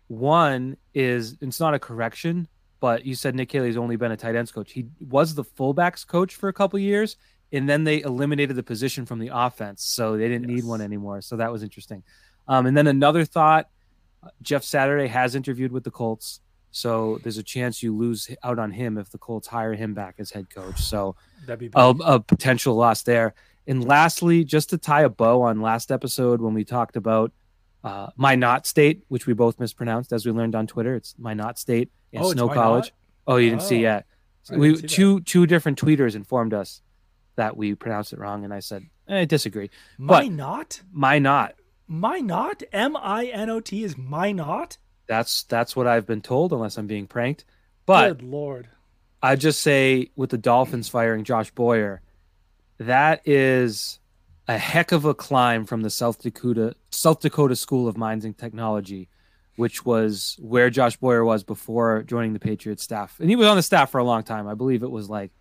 [0.07, 2.47] One is it's not a correction,
[2.79, 4.71] but you said Nick Caley's only been a tight ends coach.
[4.71, 7.17] He was the fullbacks coach for a couple years,
[7.51, 11.21] and then they eliminated the position from the offense, so they didn't need one anymore.
[11.21, 12.01] So that was interesting.
[12.47, 13.69] Um, and then another thought:
[14.41, 18.71] Jeff Saturday has interviewed with the Colts, so there's a chance you lose out on
[18.71, 20.79] him if the Colts hire him back as head coach.
[20.79, 23.33] So That'd be a, a potential loss there.
[23.67, 27.31] And lastly, just to tie a bow on last episode when we talked about
[27.83, 31.91] uh, Minot State, which we both mispronounced as we learned on Twitter, it's Minot State
[32.13, 32.85] and Oh, Snow College.
[32.85, 32.91] Not?
[33.27, 34.05] Oh, you didn't see Oh, yet?
[34.51, 34.87] I we didn't that.
[34.89, 36.81] two two different tweeters informed us
[37.35, 39.69] that we pronounced it wrong, and I said eh, I disagree.
[39.97, 40.81] My but- not?
[40.91, 41.53] My not.
[41.87, 42.63] My not?
[42.71, 44.77] M I N O T is my not?
[45.09, 47.43] That's that's what I've been told, unless I'm being pranked.
[47.85, 48.69] But Good lord.
[49.21, 52.01] I just say with the Dolphins firing Josh Boyer,
[52.77, 53.99] that is
[54.47, 58.37] a heck of a climb from the South Dakota South Dakota School of Mines and
[58.37, 59.09] Technology,
[59.57, 63.19] which was where Josh Boyer was before joining the Patriots staff.
[63.19, 64.47] And he was on the staff for a long time.
[64.47, 65.31] I believe it was like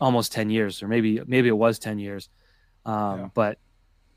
[0.00, 2.30] almost 10 years or maybe maybe it was 10 years.
[2.86, 3.28] Um, Yeah.
[3.34, 3.58] but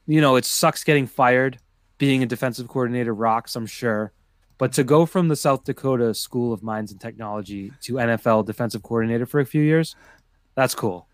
[0.08, 1.60] you know, it sucks getting fired.
[1.98, 4.12] Being a defensive coordinator rocks, I'm sure.
[4.58, 8.84] But to go from the South Dakota School of Mines and Technology to NFL defensive
[8.84, 9.96] coordinator for a few years,
[10.56, 11.08] that's cool.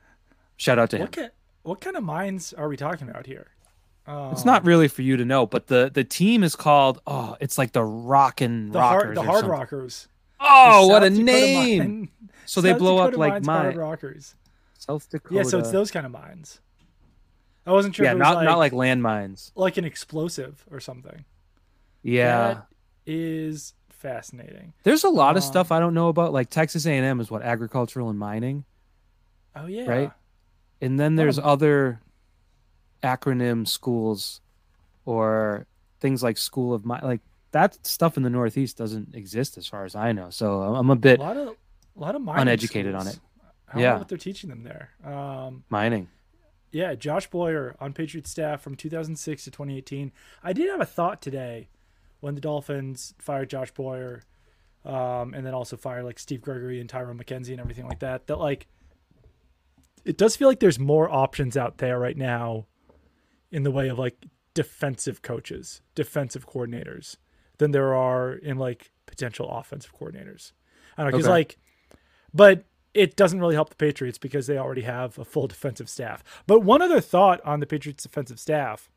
[0.58, 1.02] Shout out to him.
[1.04, 1.32] What kind,
[1.64, 3.48] what kind of mines are we talking about here?
[4.08, 7.38] It's Um, not really for you to know, but the the team is called oh,
[7.40, 9.04] it's like the Rockin' the Rockers.
[9.04, 9.52] hard, the hard something.
[9.52, 10.08] rockers.
[10.40, 11.78] Oh, The what a Dakota name!
[12.00, 12.10] Mine-
[12.46, 14.36] So they South blow up like Mines Hard rockers.
[14.80, 15.36] South Dakota.
[15.36, 16.60] Yeah, so it's those kind of mines.
[17.68, 18.06] I wasn't sure.
[18.06, 19.52] yeah, if it was not like, not like landmines.
[19.56, 21.24] like an explosive or something.
[22.02, 22.66] Yeah, That
[23.10, 24.74] is fascinating.
[24.84, 26.32] there's a lot of Um, stuff I don't know about.
[26.32, 28.64] Like Texas A&M is what agricultural and mining,
[29.56, 29.86] Oh yeah.
[29.90, 30.12] Right?
[30.82, 32.00] and then there's of- other
[33.04, 34.42] acronym schools
[35.06, 35.66] or
[36.00, 39.84] things like School of My like that stuff in the Northeast doesn't exist as far
[39.86, 40.30] as I know.
[40.30, 43.20] So I'm a bit a lot of a lot of uneducated on it.
[43.68, 43.92] I don't Yeah.
[43.94, 44.92] know what they're teaching them there.
[45.04, 46.08] Um, mining.
[46.72, 50.12] yeah, Josh Boyer on Patriot staff from 2006 to 2018.
[50.44, 51.68] I did have a thought today
[52.20, 54.24] when the Dolphins fired Josh Boyer,
[54.86, 58.28] um, and then also fired like Steve Gregory and Tyrone McKenzie and everything like that.
[58.28, 58.68] That like,
[60.06, 62.66] it does feel like there's more options out there right now,
[63.52, 67.18] in the way of like defensive coaches, defensive coordinators,
[67.58, 70.52] than there are in like potential offensive coordinators.
[70.98, 71.32] I don't know because Okay.
[71.34, 71.58] like,
[72.34, 76.24] but it doesn't really help the Patriots because they already have a full defensive staff.
[76.48, 78.90] But one other thought on the Patriots defensive staff.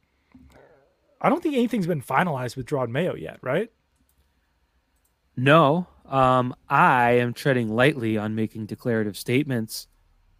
[1.23, 3.71] I don't think anything's been finalized with Jerod Mayo yet, right?
[5.37, 9.87] No, um, I am treading lightly on making declarative statements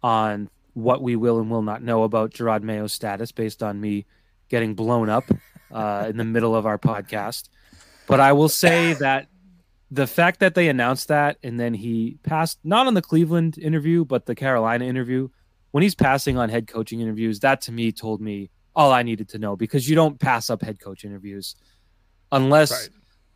[0.03, 4.05] on what we will and will not know about Jerod Mayo's status based on me
[4.49, 5.23] getting blown up
[5.71, 7.47] uh, in the middle of our podcast.
[8.05, 9.29] But I will say that
[9.89, 14.03] the fact that they announced that and then he passed not on the Cleveland interview,
[14.03, 15.29] but the Carolina interview,
[15.71, 19.29] when he's passing on head coaching interviews, that to me told me all I needed
[19.29, 21.55] to know because you don't pass up head coach interviews
[22.31, 22.89] unless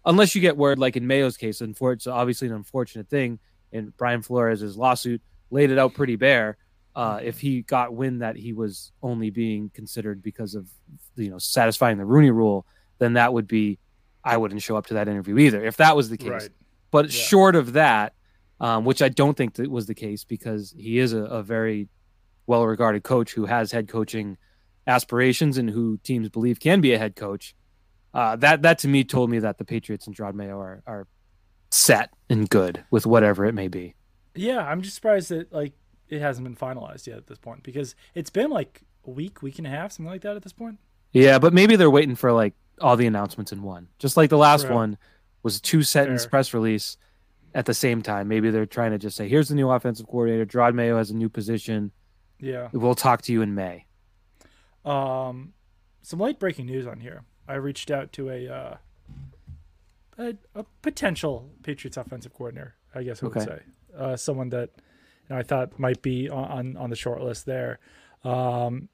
[0.05, 3.39] unless you get word like in Mayo's case, unfortunately, obviously an unfortunate thing,
[3.73, 5.21] and Brian Flores' lawsuit
[5.51, 6.57] laid it out pretty bare.
[6.95, 10.67] Uh, if he got wind that he was only being considered because of
[11.15, 12.65] you know satisfying the Rooney Rule,
[12.97, 13.77] then that would be
[14.23, 16.29] I wouldn't show up to that interview either if that was the case.
[16.29, 16.49] Right.
[16.89, 17.21] But Yeah.
[17.21, 18.13] short of that,
[18.59, 21.87] um, which I don't think that was the case because he is a, a very
[22.47, 24.37] well regarded coach who has head coaching
[24.87, 27.53] aspirations and who teams believe can be a head coach.
[28.13, 31.07] Uh, that that to me told me that the Patriots and Jerod Mayo are are
[31.69, 33.93] set and good with whatever it may be.
[34.33, 35.73] Yeah, I'm just surprised that like
[36.09, 39.57] it hasn't been finalized yet at this point because it's been like a week, week
[39.57, 40.79] and a half, something like that at this point.
[41.11, 43.87] Yeah, but maybe they're waiting for like all the announcements in one.
[43.99, 44.97] Just like the last one
[45.43, 46.29] was a two sentence Fair.
[46.29, 46.97] press release
[47.53, 48.27] at the same time.
[48.27, 50.45] Maybe they're trying to just say, "Here's the new offensive coordinator.
[50.45, 51.91] Jerod Mayo has a new position.
[52.39, 52.69] Yeah.
[52.71, 53.86] We'll talk to you in May."
[54.87, 55.53] Um,
[56.01, 57.23] some late breaking news on here.
[57.47, 58.77] I reached out to a uh,
[60.17, 62.75] a, a potential Patriots offensive coordinator.
[62.95, 63.45] I guess I would Okay.
[63.45, 63.61] say
[63.97, 67.45] uh, someone that you know, I thought might be on, on on the short list
[67.45, 67.79] there.
[68.23, 68.89] Um,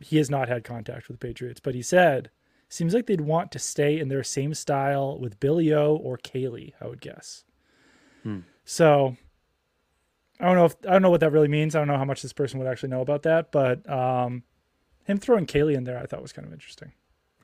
[0.00, 2.30] he has not had contact with the Patriots, but he said
[2.68, 6.74] seems like they'd want to stay in their same style with Billy O or Caley.
[6.80, 7.44] I would guess.
[8.22, 8.40] Hmm.
[8.64, 9.16] So
[10.38, 11.74] I don't know if I don't know what that really means.
[11.74, 14.44] I don't know how much this person would actually know about that, but um,
[15.08, 16.92] him throwing Caley in there, I thought was kind of interesting.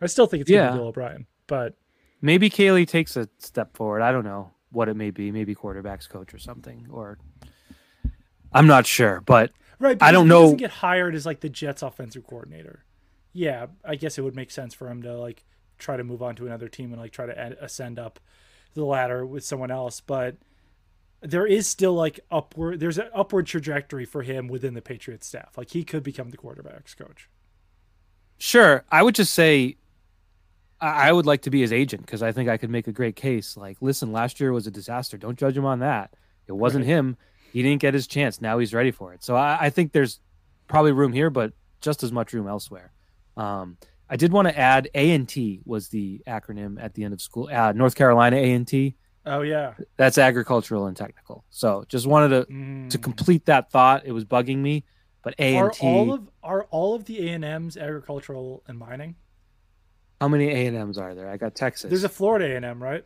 [0.01, 0.71] I still think it's Yeah.
[0.71, 1.75] be Bill O'Brien, but
[2.21, 4.01] Maybe Caley takes a step forward.
[4.01, 5.31] I don't know what it may be.
[5.31, 6.87] Maybe quarterbacks coach or something.
[6.91, 7.19] Or
[8.53, 9.97] I'm not sure, but right.
[10.01, 12.85] I don't if know- He doesn't get hired as like the Jets offensive coordinator.
[13.33, 15.45] Yeah, I guess it would make sense for him to like
[15.79, 18.21] try to move on to another team and like try to ascend up
[18.75, 20.01] the ladder with someone else.
[20.01, 20.37] But
[21.21, 22.81] there is still like upward.
[22.81, 25.59] There's an upward trajectory for him within the Patriots staff.
[25.59, 27.29] Like he could become the quarterbacks coach.
[28.39, 28.85] Sure.
[28.91, 29.77] I would just say
[30.81, 33.17] I would like to be his agent because I think I could make a great
[33.17, 33.57] case.
[33.57, 35.17] Like, listen, last year was a disaster.
[35.17, 36.13] Don't judge him on that.
[36.47, 36.91] It wasn't Right.
[36.93, 37.17] him.
[37.53, 38.41] He didn't get his chance.
[38.41, 39.25] Now he's ready for it.
[39.25, 40.21] So I, I think there's
[40.69, 42.93] probably room here, but just as much room elsewhere.
[43.37, 43.79] Um,
[44.11, 47.49] I did want to add A&T was the acronym at the end of school.
[47.51, 48.95] Uh, North Carolina A&T.
[49.25, 49.73] Oh yeah.
[49.97, 51.45] That's agricultural and technical.
[51.49, 52.53] So just wanted to to
[52.99, 53.03] Mm.
[53.03, 54.03] complete that thought.
[54.05, 54.85] It was bugging me,
[55.25, 55.87] but A Are and T.
[55.87, 59.17] all of are all of the A and M's agricultural and mining?
[60.21, 61.29] How many A and M's are there?
[61.31, 61.89] I got Texas.
[61.91, 63.05] There's a Florida A and M, right?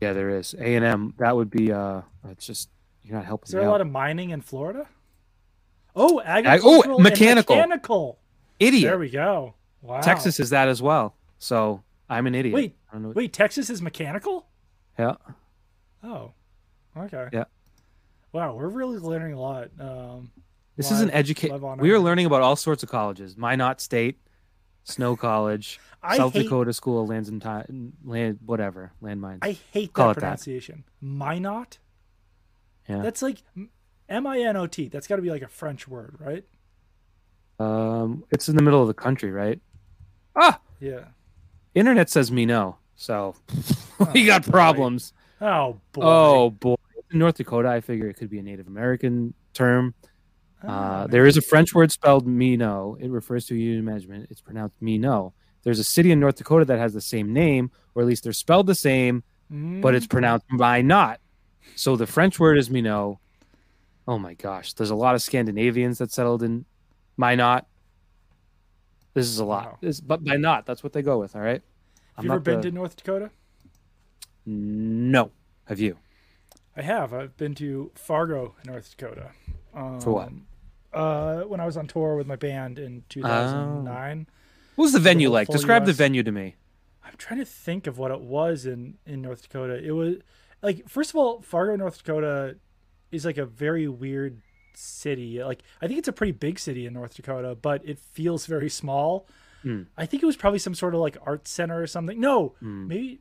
[0.00, 1.14] Yeah, there is A and M.
[1.18, 1.72] That would be.
[1.72, 2.68] Uh, it's just
[3.02, 3.70] you're not helping Is there a out.
[3.72, 4.86] lot of mining in Florida?
[5.96, 7.56] Oh, agricultural and mechanical.
[7.56, 8.18] mechanical.
[8.58, 8.84] Idiot.
[8.90, 9.54] There we go.
[9.82, 10.00] Wow.
[10.00, 11.14] Texas is that as well.
[11.38, 12.54] So I'm an idiot.
[12.54, 12.98] Wait, I.
[12.98, 14.46] Wait, Texas is mechanical?
[14.98, 15.14] Yeah.
[16.02, 16.32] Oh,
[16.96, 17.28] okay.
[17.32, 17.44] Yeah.
[18.32, 19.68] Wow, we're really learning a lot.
[19.78, 20.30] Um,
[20.76, 21.52] This is an educate.
[21.78, 23.36] We are learning about all sorts of colleges.
[23.36, 24.18] Minot State,
[24.84, 25.78] Snow College,
[26.16, 29.38] South hate, Dakota School of Lands and Ti- Land, whatever landmines.
[29.42, 30.20] I hate Call that it that.
[30.20, 30.84] pronunciation.
[31.00, 31.78] Minot.
[32.88, 33.02] Yeah.
[33.02, 33.38] That's like
[34.08, 34.88] M I N O T.
[34.88, 36.44] That's got to be like a French word, right?
[37.60, 39.60] um, it's in the middle of the country, right?
[40.34, 41.04] Ah, Yeah.
[41.74, 42.78] internet says me no.
[42.96, 43.36] So
[44.12, 44.50] we Oh, got boy.
[44.50, 45.12] problems.
[45.40, 46.02] Oh boy.
[46.02, 46.74] Oh boy,
[47.12, 49.94] in North Dakota, I figure it could be a Native American term.
[50.64, 52.96] Oh, Uh, there is a French word spelled Mino.
[53.00, 54.28] It refers to union management.
[54.30, 55.34] It's pronounced me no.
[55.62, 58.32] There's a city in North Dakota that has the same name, or at least they're
[58.32, 60.10] spelled the same, but it's Mm.
[60.10, 61.20] pronounced my not.
[61.76, 63.20] So the French word is Mino.
[64.06, 66.66] Oh my gosh, there's a lot of Scandinavians that settled in
[67.16, 67.66] my not.
[69.14, 69.64] This is a lot.
[69.66, 69.78] Wow.
[69.80, 71.34] This, but by not, that's what they go with.
[71.36, 71.62] All right.
[72.16, 73.30] Have you ever been the- to North Dakota?
[74.46, 75.30] No.
[75.66, 75.96] Have you?
[76.76, 77.14] I have.
[77.14, 79.30] I've been to Fargo, North Dakota.
[79.72, 80.30] Um, For what?
[80.94, 84.26] Uh, when I was on tour with my band in 2009.
[84.76, 85.48] What was the venue like?
[85.48, 86.56] Describe the venue to me.
[87.04, 89.74] I'm trying to think of what it was in in North Dakota.
[89.82, 90.16] It was
[90.62, 92.56] like first of all, Fargo, North Dakota
[93.12, 94.40] is like a very weird
[94.74, 95.42] city.
[95.42, 98.70] Like I think it's a pretty big city in North Dakota, but it feels very
[98.70, 99.28] small.
[99.62, 99.82] Hmm.
[99.96, 102.20] I think it was probably some sort of like art center or something.
[102.20, 102.88] No, Hmm.
[102.88, 103.20] maybe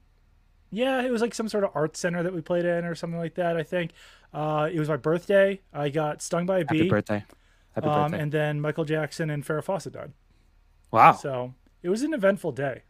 [0.71, 3.19] yeah, it was like some sort of art center that we played in or something
[3.19, 3.55] like that.
[3.57, 3.91] I think
[4.34, 5.61] uh, it was my birthday.
[5.71, 7.24] I got stung by a Happy bee, birthday.
[7.74, 8.24] Happy um, birthday.
[8.24, 10.13] and then Michael Jackson and Farrah Fawcett died.
[10.91, 11.13] wow.
[11.13, 12.84] So it was an eventful day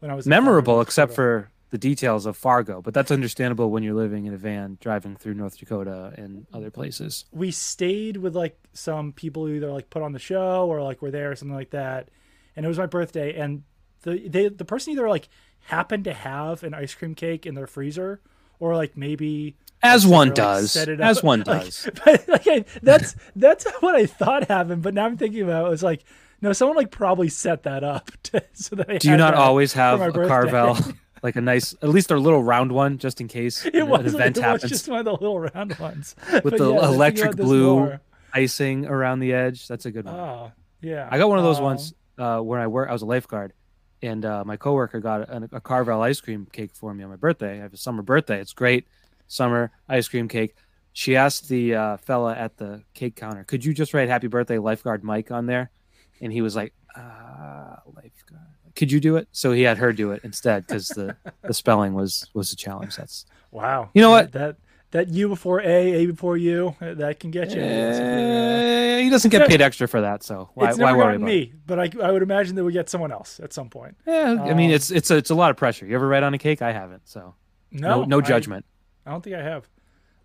[0.00, 3.94] when I was Memorable, except for the details of Fargo, but that's understandable when you're
[3.94, 7.26] living in a van driving through North Dakota and other places.
[7.30, 11.02] we stayed with like some people who either like put on the show or like
[11.02, 12.08] were there or something like that
[12.56, 13.64] and it was my birthday and
[14.02, 15.28] the they the person either like
[15.66, 18.20] happened to have an ice cream cake in their freezer
[18.58, 20.76] or like maybe As one like, does.
[20.76, 21.88] As one does.
[22.04, 25.70] but like I, that's that's what I thought happened but now I'm thinking about it,
[25.70, 26.04] Was like
[26.40, 29.72] no someone like probably set that up to, so that I Do you not always
[29.74, 30.12] have a.
[30.12, 30.76] Carvel,
[31.22, 34.14] like a nice, at least a little round one, just in case it an was,
[34.14, 36.86] event it was happens just one of the little round ones with But the yeah,
[36.86, 38.00] electric blue more.
[38.32, 39.66] icing around the edge?
[39.66, 40.14] That's a good one.
[40.14, 42.88] oh yeah I got one of those Um, once uh, where I work.
[42.88, 43.52] I was a lifeguard,
[44.02, 47.16] and uh, my coworker got a, a Carvel ice cream cake for me on my
[47.16, 47.58] birthday.
[47.58, 48.40] I have a summer birthday.
[48.40, 48.86] It's great,
[49.28, 50.54] summer ice cream cake.
[50.92, 54.58] She asked the uh, fella at the cake counter, "Could you just write Happy Birthday,
[54.58, 55.70] Lifeguard Mike on there?"
[56.20, 58.42] And he was like, uh, "Lifeguard."
[58.74, 59.28] Could you do it?
[59.32, 62.96] So he had her do it instead because the, the spelling was was a challenge.
[62.96, 63.90] That's Wow.
[63.94, 64.32] You know what?
[64.32, 64.56] That
[64.90, 67.60] that U before A, A before U, uh, that can get you.
[67.60, 71.32] Eh, he doesn't get paid extra for that, so why, it's why worry about it?
[71.32, 73.96] me, but I, I would imagine they would get someone else at some point.
[74.06, 75.86] Yeah, I mean Um, it's it's a, it's a lot of pressure.
[75.86, 76.62] You ever write on a cake?
[76.62, 77.34] I haven't, so
[77.70, 78.64] No, no no judgment.
[78.68, 78.77] I,
[79.10, 79.68] don't think I have.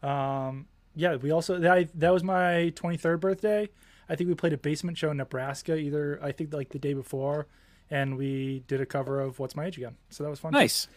[0.01, 3.69] Um, yeah, we also that that was my 23rd birthday.
[4.09, 5.75] I think we played a basement show in Nebraska.
[5.75, 7.47] Either I think like the day before,
[7.89, 10.51] and we did a cover of "What's My Age Again." So that was fun.
[10.51, 10.87] Nice.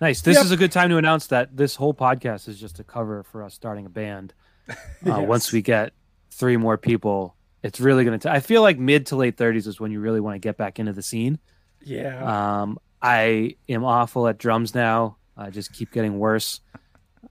[0.00, 0.20] Nice.
[0.20, 0.44] This Yep.
[0.46, 3.42] is a good time to announce that this whole podcast is just a cover for
[3.42, 4.34] us starting a band.
[4.68, 4.74] Uh,
[5.20, 5.28] Yes.
[5.28, 5.92] Once we get
[6.32, 8.30] three more people, it's really going to.
[8.30, 10.78] I feel like mid to late 30s is when you really want to get back
[10.80, 11.38] into the scene.
[11.84, 12.62] Yeah.
[12.62, 15.18] Um, I am awful at drums now.
[15.36, 16.60] I just keep getting worse.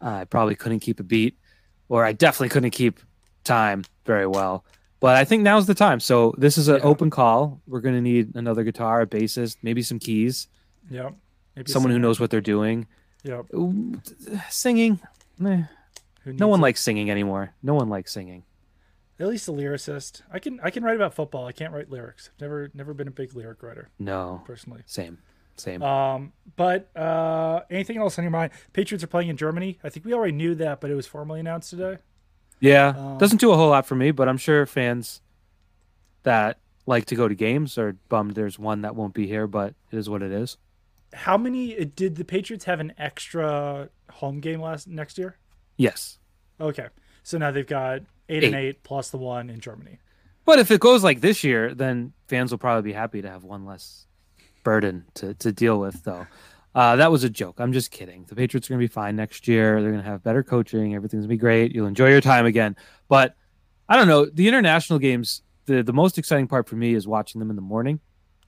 [0.02, 1.38] I probably couldn't keep a beat,
[1.90, 3.00] or I definitely couldn't keep
[3.44, 4.66] time very well.
[5.00, 6.00] But I think now's the time.
[6.00, 6.82] So this is an Yeah.
[6.84, 7.62] open call.
[7.68, 10.48] We're going to need another guitar, a bassist, maybe some keys,
[10.90, 11.14] yep.
[11.56, 12.88] Maybe someone who knows what they're doing.
[13.24, 13.46] Yep.
[14.50, 15.00] Singing.
[15.40, 16.64] No one it?
[16.64, 17.54] likes singing anymore.
[17.64, 18.44] No one likes singing.
[19.20, 20.22] At least a lyricist.
[20.32, 21.46] I can I can write about football.
[21.46, 22.30] I can't write lyrics.
[22.34, 24.82] I've never never been a big lyric writer No, personally.
[24.86, 25.20] same,
[25.58, 25.82] same.
[25.84, 28.52] Um, but uh, anything else on your mind?
[28.74, 29.80] Patriots are playing in Germany.
[29.84, 31.98] I think we already knew that, but it was formally announced today.
[32.60, 35.22] yeah, um, doesn't do a whole lot for me, but I'm sure fans
[36.24, 38.36] that like to go to games are bummed.
[38.36, 40.58] There's one that won't be here, but it is what it is.
[41.14, 45.38] How many did the Patriots have an extra home game last next year?
[45.78, 46.20] Yes,
[46.60, 46.88] Okay,
[47.24, 50.00] so now they've got eight, and eight plus the one in Germany.
[50.46, 53.44] but if it goes like this year, then fans will probably be happy to have
[53.44, 54.08] one less
[54.66, 56.04] burden to to deal with.
[56.04, 56.28] Though
[56.76, 57.56] uh, that was a joke.
[57.60, 58.26] I'm just kidding.
[58.28, 59.82] The Patriots are going to be fine next year.
[59.82, 60.94] They're going to have better coaching.
[60.94, 61.74] Everything's going to be great.
[61.74, 62.76] You'll enjoy your time again.
[63.08, 63.38] But
[63.88, 64.26] I don't know.
[64.26, 65.42] The international games.
[65.68, 68.02] The the most exciting part for me is watching them in the morning.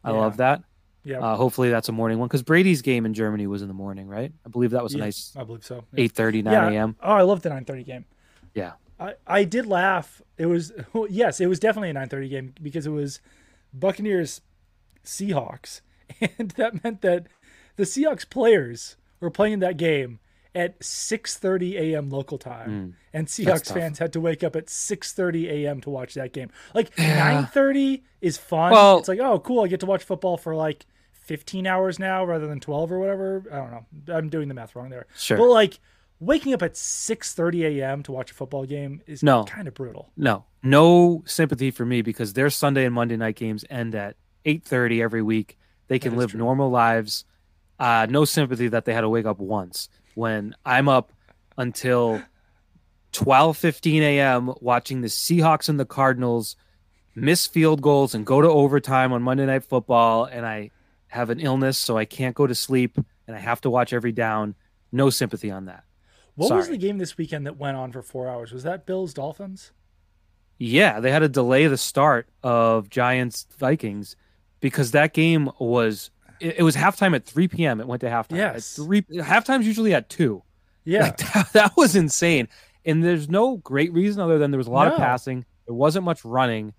[0.04, 0.18] I Yeah.
[0.18, 0.64] love that.
[1.04, 3.74] Yeah, Uh, hopefully that's a morning one because Brady's game in Germany was in the
[3.74, 4.34] morning, right?
[4.46, 5.86] I believe that was a nice I believe so.
[5.94, 6.04] Yeah.
[6.04, 6.70] 8:30, 9 Yeah.
[6.82, 6.96] a.m.
[7.02, 8.04] Oh, I love the 9:30 game.
[8.54, 8.74] Yeah.
[9.00, 10.22] I, I did laugh.
[10.38, 10.74] It was
[11.10, 13.22] yes, it was definitely a 9:30 game because it was
[13.74, 14.42] Buccaneers
[15.06, 15.82] Seahawks,
[16.38, 17.28] and that meant that
[17.76, 20.20] the Seahawks players were playing that game
[20.56, 22.10] at 6:30 a.m.
[22.10, 22.90] local time, hmm.
[23.14, 25.82] and Seahawks fans had to wake up at 6:30 a.m.
[25.82, 26.50] to watch that game.
[26.74, 28.72] Like 9:30 is fun.
[28.72, 32.24] Well- it's like oh cool, I get to watch football for like 15 hours now
[32.24, 33.44] rather than 12 or whatever.
[33.52, 33.86] I don't know.
[34.16, 35.08] I'm doing the math wrong there.
[35.18, 35.38] Sure.
[35.38, 35.80] But like
[36.20, 38.02] waking up at 6:30 a.m.
[38.04, 39.44] to watch a football game is No.
[39.44, 40.10] kind of brutal.
[40.18, 45.02] No, no sympathy for me because their Sunday and Monday night games end at 8:30
[45.04, 45.58] every week.
[45.88, 46.40] They can live true.
[46.40, 47.26] normal lives.
[47.80, 51.12] Uh, no sympathy that they had to wake up once when I'm up
[51.58, 52.22] until
[53.14, 54.54] 12:15 a.m.
[54.62, 56.56] watching the Seahawks and the Cardinals
[57.16, 60.72] miss field goals and go to overtime on Monday Night Football, and I
[61.08, 64.12] have an illness, so I can't go to sleep, and I have to watch every
[64.12, 64.56] down.
[64.92, 65.84] No sympathy on that.
[66.36, 68.52] What was the game this weekend that went on for 4 hours?
[68.52, 69.72] Was that Bills Dolphins?
[70.60, 74.16] Yeah, they had to delay the start of Giants Vikings
[74.60, 77.80] because that game was it, it was halftime at 3 p.m.
[77.80, 78.34] It went to halftime.
[78.40, 78.76] At Yes.
[78.76, 80.44] three halftime's usually at two.
[80.86, 81.02] Yeah.
[81.04, 82.48] Like, that, that was insane.
[82.86, 85.46] And there's no great reason other than there was a lot of passing.
[85.66, 86.74] There wasn't much running.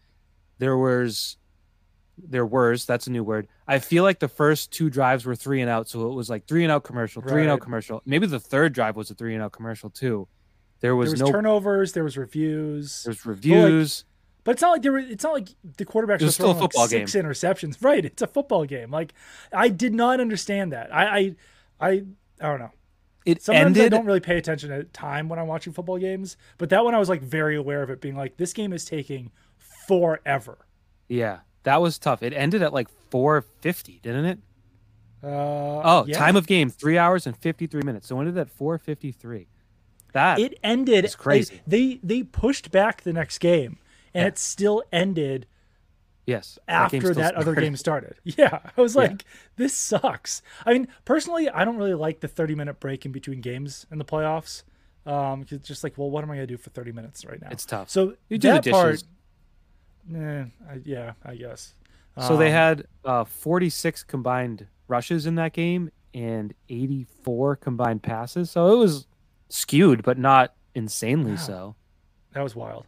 [0.59, 1.37] There was
[2.16, 3.47] there was that's a new word.
[3.66, 6.47] I feel like the first two drives were three and out, so it was like
[6.47, 8.03] three and out commercial, three and out commercial.
[8.07, 10.26] Maybe the third drive was a three and out commercial too.
[10.81, 13.03] There was, there was no turnovers, there was reviews.
[13.05, 14.05] there's reviews.
[14.49, 14.99] But it's not like there were.
[14.99, 17.76] It's not like the quarterbacks were was still a throwing like six interceptions.
[17.82, 18.90] Right, it's a football game.
[18.90, 19.12] Like
[19.53, 20.88] I did not understand that.
[20.90, 21.36] I I
[21.78, 21.90] I,
[22.40, 22.70] I don't know.
[23.26, 26.70] it Sometimes I don't really pay attention to time when I'm watching football games, but
[26.70, 29.32] that one I was like very aware of it being like this game is taking
[29.86, 30.57] forever.
[31.09, 32.22] Yeah, that was tough.
[32.22, 34.38] It ended at like 4:50, didn't it?
[35.22, 36.16] Uh, Oh, yeah.
[36.16, 38.07] time of game 3 hours and 53 minutes.
[38.07, 39.49] So when did that 4:53?
[40.14, 41.05] That It ended.
[41.05, 41.61] It's crazy.
[41.66, 43.76] they they pushed back the next game,
[44.14, 44.28] and Yeah.
[44.28, 45.46] it still ended
[46.26, 48.14] yes, after still that other game started.
[48.24, 49.02] Yeah, I was Yeah.
[49.02, 49.24] like,
[49.56, 50.42] this sucks.
[50.66, 53.98] I mean, personally, I don't really like the 30 minute break in between games in
[53.98, 54.62] the playoffs.
[55.06, 57.48] Um, it's just like, well, what am I gonna do for 30 minutes right now?
[57.50, 57.88] It's tough.
[57.88, 59.02] So You do the that part,
[60.14, 61.74] eh, I, yeah, I guess.
[62.20, 68.50] So they Um, had uh, 46 combined rushes in that game and 84 combined passes.
[68.50, 69.06] So it was
[69.50, 71.36] skewed, but not insanely Wow.
[71.36, 71.76] so.
[72.32, 72.86] that was wild.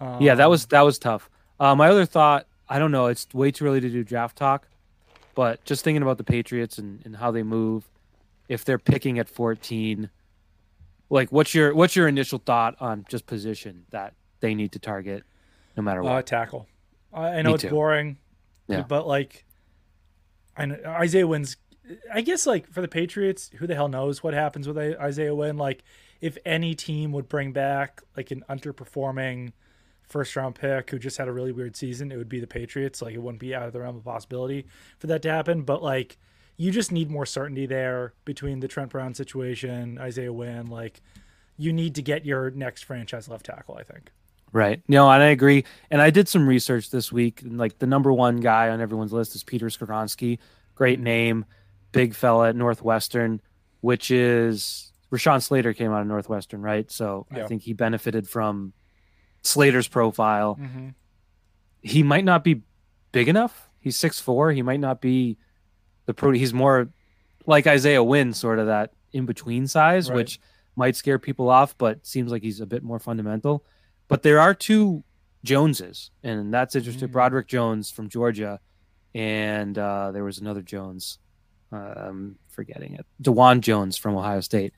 [0.00, 1.30] Um, yeah, that was that was tough.
[1.58, 4.68] Uh, my other thought, I don't know, it's way too early to do draft talk,
[5.34, 7.88] but just thinking about the Patriots and, and how they move,
[8.48, 10.10] if they're picking at 14,
[11.08, 15.24] like what's your what's your initial thought on just position that they need to target,
[15.76, 16.12] no matter what?
[16.12, 16.66] uh, tackle.
[17.12, 17.70] I, I know Me it's too.
[17.70, 18.18] boring,
[18.68, 18.82] Yeah.
[18.82, 19.44] but like,
[20.56, 21.56] I know, Isaiah wins.
[22.12, 25.56] I guess like for the Patriots, who the hell knows what happens with Isaiah Wynn?
[25.56, 25.84] Like,
[26.20, 29.52] if any team would bring back like an underperforming
[30.06, 33.02] first round pick who just had a really weird season, it would be the Patriots.
[33.02, 34.66] Like, it wouldn't be out of the realm of possibility
[34.98, 35.62] for that to happen.
[35.62, 36.16] But like,
[36.56, 40.66] you just need more certainty there between the Trent Brown situation, Isaiah Wynn.
[40.66, 41.02] Like,
[41.58, 43.76] you need to get your next franchise left tackle.
[43.76, 44.10] I think.
[44.52, 44.80] Right.
[44.88, 45.64] No, and I agree.
[45.90, 47.42] And I did some research this week.
[47.42, 50.38] And like the number one guy on everyone's list is Peter Skoronski.
[50.74, 51.44] Great name,
[51.92, 53.40] big fella at Northwestern,
[53.80, 56.90] which is Rashawn Slater came out of Northwestern, right?
[56.90, 57.44] So Yeah.
[57.44, 58.72] I think he benefited from
[59.46, 60.58] Slater's profile.
[60.60, 60.88] Mm-hmm.
[61.82, 62.62] He might not be
[63.12, 63.68] big enough.
[63.80, 64.52] He's six four.
[64.52, 65.38] He might not be
[66.06, 66.32] the pro.
[66.32, 66.88] He's more
[67.46, 70.16] like Isaiah Wynn, sort of that in between size, Right.
[70.16, 70.40] which
[70.74, 73.64] might scare people off, but seems like he's a bit more fundamental.
[74.08, 75.04] But there are two
[75.44, 77.08] Joneses, and that's interesting.
[77.08, 77.12] Mm.
[77.12, 78.60] Broderick Jones from Georgia,
[79.14, 81.18] and uh, there was another Jones.
[81.72, 83.06] Uh, I'm forgetting it.
[83.22, 84.74] Dawand Jones from Ohio State.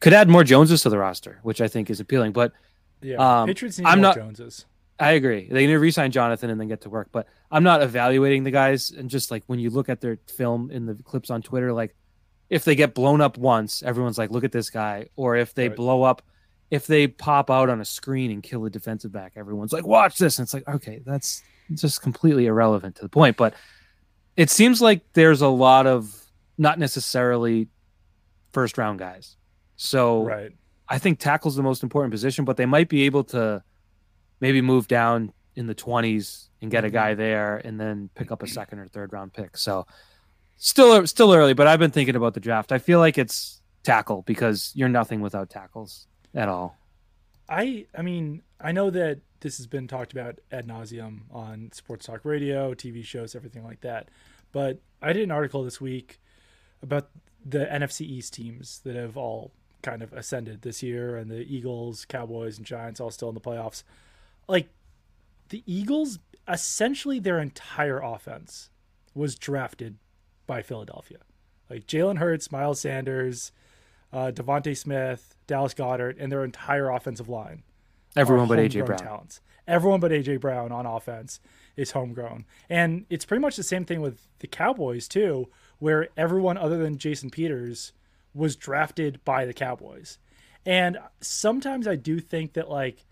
[0.00, 2.32] Could add more Joneses to the roster, which I think is appealing.
[2.32, 2.52] But
[3.02, 4.66] Yeah, Um, Patriots need I'm more not- Joneses.
[4.98, 5.48] I agree.
[5.50, 7.08] They need to re-sign Jonathan and then get to work.
[7.10, 8.90] But I'm not evaluating the guys.
[8.92, 11.96] And just like when you look at their film in the clips on Twitter, like
[12.50, 15.68] if they get blown up once, everyone's like, "Look at this guy." Or if they
[15.68, 15.76] Right.
[15.76, 16.22] blow up,
[16.70, 20.18] if they pop out on a screen and kill a defensive back, everyone's like, "Watch
[20.18, 21.42] this!" And it's like, okay, that's
[21.74, 23.36] just completely irrelevant to the point.
[23.36, 23.54] But
[24.36, 26.14] it seems like there's a lot of
[26.58, 27.66] not necessarily
[28.52, 29.36] first round guys.
[29.76, 30.52] So Right.
[30.92, 33.62] I think tackle's the most important position, but they might be able to
[34.40, 36.92] maybe move down in the 20s and get a Mhm.
[36.92, 39.56] guy there and then pick up a second or third round pick.
[39.56, 39.86] So
[40.56, 42.72] still still early, but I've been thinking about the draft.
[42.72, 46.76] I feel like it's tackle because you're nothing without tackles at all.
[47.48, 52.06] I I mean, I know that this has been talked about ad nauseum on sports
[52.06, 54.08] talk radio, TV shows, everything like that.
[54.52, 56.20] But I did an article this week
[56.82, 57.10] about
[57.44, 62.04] the NFC East teams that have all kind of ascended this year, and the Eagles,
[62.04, 63.82] Cowboys, and Giants all still in the playoffs.
[64.48, 64.68] Like
[65.48, 66.18] the Eagles,
[66.48, 68.70] essentially their entire offense
[69.14, 69.96] was drafted
[70.46, 71.18] by Philadelphia.
[71.68, 73.52] Like Jalen Hurts, Miles Sanders,
[74.12, 77.62] uh, DeVonta Smith, Dallas Goedert, and their entire offensive line.
[78.16, 78.98] Everyone but AJ Brown.
[78.98, 79.40] Talents.
[79.66, 81.40] Everyone but AJ Brown on offense
[81.76, 86.58] is homegrown, and it's pretty much the same thing with the Cowboys too, where everyone
[86.58, 87.92] other than Jason Peters
[88.34, 90.18] was drafted by the Cowboys.
[90.64, 93.04] And sometimes I do think that like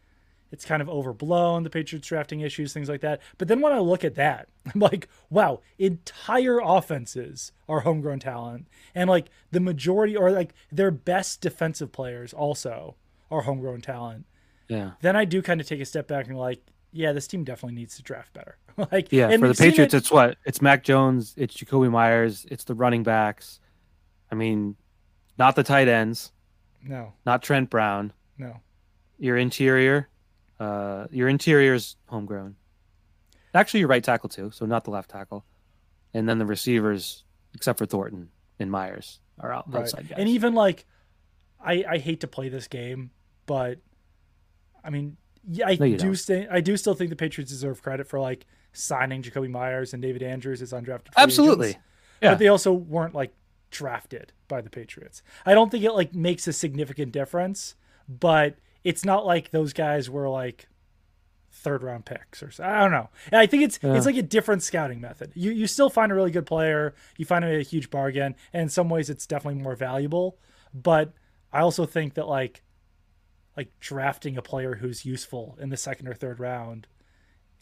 [0.53, 3.21] it's kind of overblown the Patriots drafting issues, things like that.
[3.39, 8.67] But then when I look at that, I'm like, wow, entire offenses are homegrown talent,
[8.95, 12.97] and like the majority or like their best defensive players also
[13.31, 14.27] are homegrown talent
[14.69, 14.93] Yeah.
[15.03, 16.61] then I do kind of take a step back and like,
[16.93, 18.57] yeah, this team definitely needs to draft better.
[18.91, 20.37] like, Yeah, for the Patriots, it- it's what?
[20.45, 23.61] It's Mac Jones, it's Jakobi Meyers, it's the running backs.
[24.33, 24.75] I mean,
[25.39, 26.33] not the tight ends,
[26.83, 28.13] no, not Trent Brown.
[28.39, 28.61] no.
[29.19, 30.09] Your interior,
[30.59, 32.57] uh, your interior's homegrown.
[33.53, 35.45] Actually, your right tackle too, so not the left tackle.
[36.15, 37.25] And then the receivers,
[37.55, 39.83] except for Thornton and Meyers, are out, Right.
[39.83, 40.19] outside guys.
[40.19, 40.87] And even like,
[41.63, 43.11] I I hate to play this game,
[43.45, 43.79] but
[44.83, 46.49] I mean, yeah, I No, do don't.
[46.51, 50.23] I do still think the Patriots deserve credit for like signing Jakobi Meyers and David
[50.23, 51.09] Andrews as undrafted.
[51.17, 51.69] Absolutely.
[51.71, 51.85] agents.
[52.23, 52.31] Yeah.
[52.31, 53.35] but they also weren't like
[53.71, 55.23] drafted by the Patriots.
[55.47, 57.75] I don't think it like makes a significant difference,
[58.09, 60.67] but it's not like those guys were like
[61.53, 62.65] third round picks or so.
[62.65, 63.09] I don't know.
[63.33, 63.95] And I think it's Yeah.
[63.95, 65.33] it's like a different scouting method.
[65.35, 68.63] You you still find a really good player, you find him a huge bargain, and
[68.63, 70.39] in some ways it's definitely more valuable.
[70.73, 71.13] But
[71.53, 72.63] I also think that like
[73.57, 76.87] like drafting a player who's useful in the second or third round,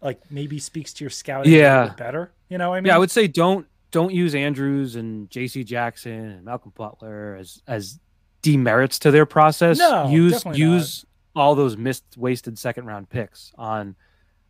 [0.03, 1.95] like maybe speaks to your scouting Yeah.
[1.97, 2.31] better.
[2.49, 2.89] You know what I mean?
[2.89, 5.65] yeah, I would say don't don't use Andrews and J.C.
[5.65, 7.99] Jackson and Malcolm Butler as as
[8.43, 9.79] demerits to their process.
[9.79, 13.95] No, use use all those missed wasted second round picks on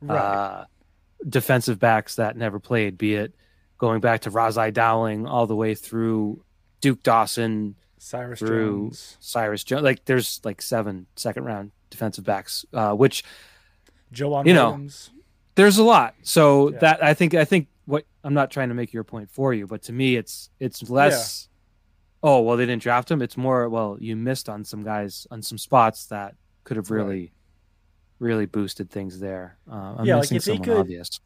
[0.01, 0.17] right.
[0.17, 0.65] uh,
[1.29, 3.35] defensive backs that never played, be it
[3.79, 6.43] going back to Ras-I Dowling all the way through
[6.81, 9.83] Duke Dawson, Cyrus through Jones, Cyrus Jones.
[9.83, 13.25] Like there's like seven second round defensive backs, uh, which
[14.13, 15.11] Joe you know, Williams.
[15.55, 16.15] there's a lot.
[16.23, 16.79] So Yeah.
[16.81, 19.67] that I think I think what I'm not trying to make your point for you,
[19.67, 21.49] but to me it's it's less.
[22.23, 23.23] Oh well, they didn't draft him.
[23.23, 26.35] It's more well you missed on some guys on some spots that
[26.65, 26.99] could have Right.
[27.03, 27.33] really,
[28.19, 29.57] really boosted things there.
[29.71, 31.19] Uh, I'm Yeah, missing they someone could- obvious.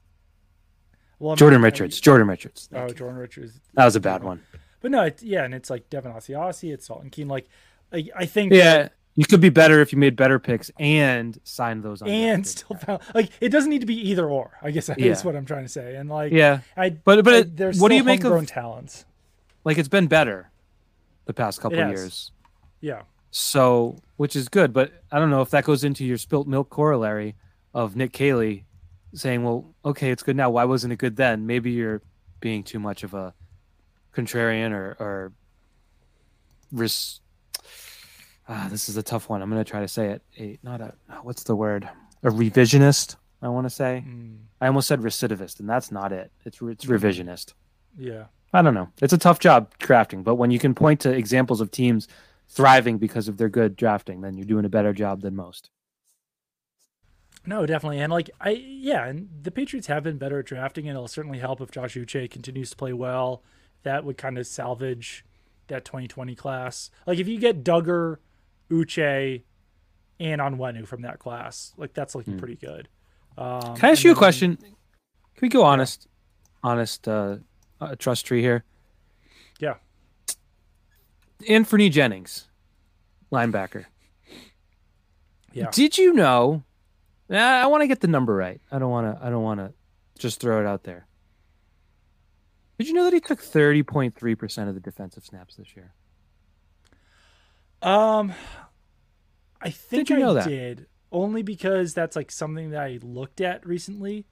[1.18, 2.00] Well, I mean, Jordan I- Richards.
[2.00, 2.68] Jordan Richards.
[2.72, 2.94] Oh, you.
[2.94, 3.60] Jordan Richards.
[3.74, 4.42] That was a bad one.
[4.80, 7.28] But no, it, yeah, and it's like Devin Asiasi, it's Dalton Keene.
[7.28, 7.48] Like,
[7.92, 11.82] I, I think Yeah, you could be better if you made better picks and signed
[11.82, 12.00] those.
[12.02, 12.08] On.
[12.08, 14.58] And still found like it doesn't need to be either or.
[14.62, 15.26] I guess that is Yeah.
[15.26, 15.96] what I'm trying to say.
[15.96, 19.04] And like, Yeah, I but but I, there's what do you make of talents?
[19.64, 20.50] like it's been better
[21.26, 22.32] the past couple years.
[22.80, 26.48] Yeah, So, which is good, but I don't know if that goes into your spilt
[26.48, 27.36] milk corollary
[27.72, 28.64] of Nick Caley
[29.14, 30.50] saying, "Well, okay, it's good now.
[30.50, 32.02] Why wasn't it good then?" Maybe you're
[32.40, 33.34] being too much of a
[34.14, 35.32] contrarian or or
[36.72, 37.20] res-
[38.52, 39.42] ah, this is a tough one.
[39.42, 40.22] I'm going to try to say it.
[40.38, 41.88] A not a what's the word?
[42.22, 43.16] A revisionist.
[43.40, 44.04] I want to say.
[44.06, 46.30] Mm, I almost said recidivist, and that's not it.
[46.44, 47.54] It's it's revisionist.
[47.98, 48.24] yeah.
[48.54, 48.90] I don't know.
[49.00, 52.06] It's a tough job drafting, but when you can point to examples of teams
[52.50, 55.70] thriving because of their good drafting, then you're doing a better job than most.
[57.46, 57.98] No, definitely.
[58.00, 61.38] And like I yeah, and the Patriots have been better at drafting and it'll certainly
[61.38, 63.42] help if Josh Uche continues to play well.
[63.84, 65.24] That would kind of salvage
[65.68, 66.90] that 2020 class.
[67.06, 68.18] Like if you get Dugger,
[68.72, 69.42] Uche,
[70.18, 72.38] and Onwenu from that class, like that's looking Hmm.
[72.38, 72.88] pretty good.
[73.36, 74.56] Um, Can I ask and you a question?
[74.56, 76.06] Can we go honest,
[76.62, 77.36] honest uh,
[77.80, 78.64] uh, trust tree here?
[79.58, 79.74] Yeah.
[81.48, 82.48] Anfernee Jennings,
[83.32, 83.86] linebacker.
[85.52, 85.70] Yeah.
[85.70, 86.62] Did you know?
[87.30, 88.60] I, I want to get the number right.
[88.70, 89.24] I don't want to.
[89.24, 89.72] I don't want to
[90.18, 91.06] just throw it out there.
[92.78, 95.74] Did you know that he took thirty point three percent of the defensive snaps this
[95.76, 95.94] year?
[97.82, 98.32] Um,
[99.60, 100.48] I think you know I that?
[100.48, 104.26] did only because that's like something that I looked at recently.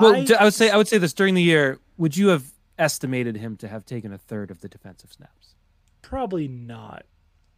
[0.00, 1.78] Well, I would say I would say this during the year.
[1.96, 5.54] Would you have estimated him to have taken a third of the defensive snaps?
[6.02, 7.04] probably not.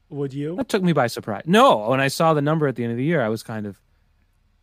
[0.08, 0.56] Would you?
[0.56, 1.42] That took me by surprise.
[1.44, 3.66] No, when I saw the number at the end of the year, I was kind
[3.66, 3.78] of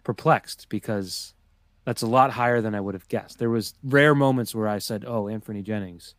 [0.03, 1.35] perplexed because
[1.83, 3.37] that's a lot higher than I would have guessed.
[3.37, 6.15] There was rare moments where I said, "Oh, Anfernee Jennings."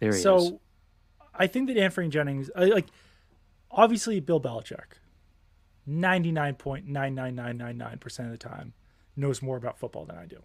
[0.00, 0.52] There he so is.
[1.34, 2.86] I think that Anfernee Jennings, like,
[3.70, 4.98] obviously Bill Belichick,
[5.86, 8.72] ninety nine point nine nine nine nine nine percent of the time
[9.16, 10.38] knows more about football than I do.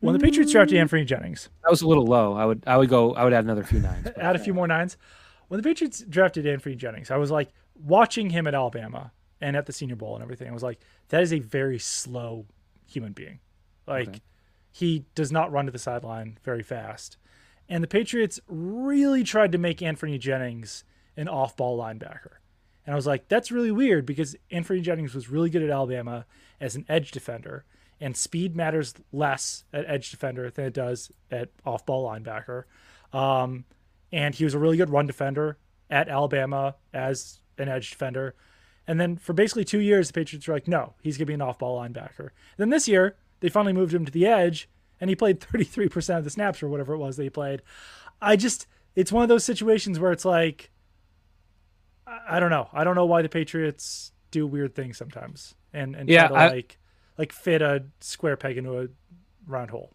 [0.00, 0.88] When the Patriots drafted Mm.
[0.88, 2.32] Anfernee Jennings, That was a little low.
[2.34, 4.08] I would I would go I would add another few nines.
[4.16, 4.96] add a few more nines.
[5.48, 9.66] When the Patriots drafted Anfernee Jennings, I was like watching him at Alabama and at
[9.66, 10.48] the Senior Bowl and everything.
[10.48, 12.46] I was like, that is a very slow
[12.86, 13.40] human being.
[13.86, 14.20] Like Okay.
[14.70, 17.16] he does not run to the sideline very fast.
[17.68, 20.82] And the Patriots really tried to make Anfernee Jennings
[21.20, 22.38] an off-ball linebacker.
[22.86, 26.26] And I was like, that's really weird because Anfernee Jennings was really good at Alabama
[26.60, 27.64] as an edge defender,
[28.00, 32.64] and speed matters less at edge defender than it does at off-ball linebacker.
[33.12, 33.64] Um,
[34.12, 35.58] and he was a really good run defender
[35.90, 38.34] at Alabama as an edge defender.
[38.86, 41.34] And then for basically two years, the Patriots were like, no, he's going to be
[41.34, 42.30] an off ball linebacker.
[42.56, 44.68] then this year, they finally moved him to the edge,
[45.00, 47.62] and he played 33% of the snaps or whatever it was that he played.
[48.20, 50.70] I just, it's one of those situations where it's like,
[52.10, 52.68] I, I don't know.
[52.72, 56.42] I don't know why the Patriots do weird things sometimes and, and Yeah, try to
[56.42, 56.78] I- like,
[57.18, 58.86] like fit a square peg into a
[59.46, 59.92] round hole.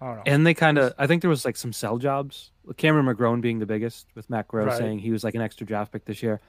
[0.00, 0.22] I don't know.
[0.26, 2.50] And they kind of, I think there was like some sell jobs.
[2.76, 4.76] Cameron McGrone being the biggest, with Matt Groh Right.
[4.76, 6.40] saying he was like an extra draft pick this year.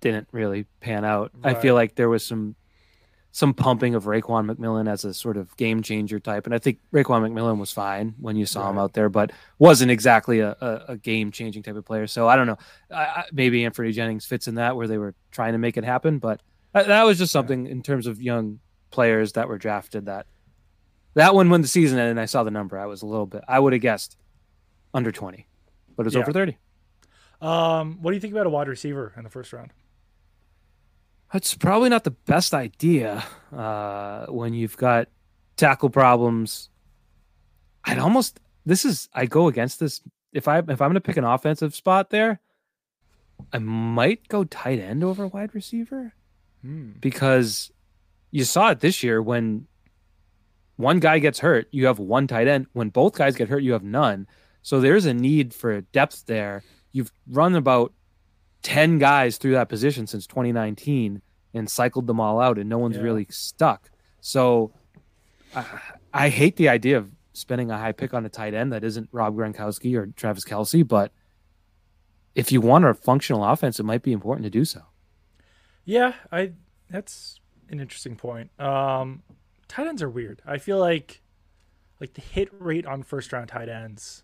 [0.00, 1.32] Didn't really pan out.
[1.44, 2.54] I feel like there was some
[3.32, 6.46] some pumping of Raekwon McMillan as a sort of game changer type.
[6.46, 8.70] And I think Raekwon McMillan was fine when you saw right.
[8.70, 12.06] him out there, but wasn't exactly a, a, a game changing type of player.
[12.06, 12.58] So I don't know.
[12.90, 15.84] I, I, maybe Anfernee Jennings fits in that where they were trying to make it
[15.84, 16.18] happen.
[16.18, 16.40] But
[16.72, 17.72] that, that was just something yeah.
[17.72, 18.58] in terms of young
[18.90, 20.26] players that were drafted that
[21.14, 23.26] that one when the season ended and I saw the number, I was a little
[23.26, 24.16] bit, I would have guessed
[24.94, 25.46] under 20,
[25.96, 26.20] but it was yeah.
[26.20, 26.56] over 30.
[27.40, 29.72] Um, what do you think about a wide receiver in the first round?
[31.32, 33.24] That's probably not the best idea
[33.54, 35.08] uh, when you've got
[35.56, 36.68] tackle problems.
[37.84, 40.02] I'd almost this is I go against this
[40.32, 42.40] if I if I'm going to pick an offensive spot there,
[43.52, 46.14] I might go tight end over wide receiver
[46.62, 46.90] hmm.
[47.00, 47.70] because
[48.30, 49.66] you saw it this year when
[50.76, 52.66] one guy gets hurt, you have one tight end.
[52.72, 54.26] When both guys get hurt, you have none.
[54.62, 56.62] So there's a need for depth there.
[56.92, 57.92] You've run about
[58.62, 61.22] 10 guys through that position since 2019
[61.54, 63.02] and cycled them all out, and no one's yeah.
[63.02, 63.90] really stuck.
[64.20, 64.72] So
[65.54, 65.64] I,
[66.12, 69.08] I, hate the idea of spending a high pick on a tight end that isn't
[69.12, 71.12] Rob Gronkowski or Travis Kelce, but
[72.34, 74.82] if you want a functional offense, it might be important to do so.
[75.84, 76.52] Yeah, I
[76.88, 78.50] that's an interesting point.
[78.60, 79.22] Um,
[79.68, 80.42] tight ends are weird.
[80.46, 81.22] I feel like
[82.00, 84.22] like the hit rate on first round tight ends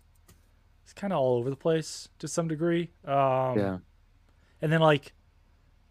[0.85, 2.91] is kind of all over the place to some degree.
[3.05, 3.77] Um, yeah.
[4.61, 5.13] And then like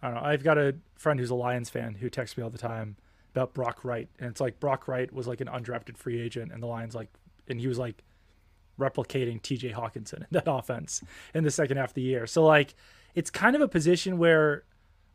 [0.03, 0.29] I don't know.
[0.29, 2.97] I've got a friend who's a Lions fan who texts me all the time
[3.33, 6.63] about Brock Wright, and it's like Brock Wright was like an undrafted free agent, and
[6.63, 7.09] the Lions like,
[7.49, 8.03] and he was like
[8.79, 9.73] replicating T.J.
[9.73, 11.03] Hockenson in that offense
[11.35, 12.27] in the second half of the year.
[12.27, 12.75] So like,
[13.15, 14.65] it's kind of a position where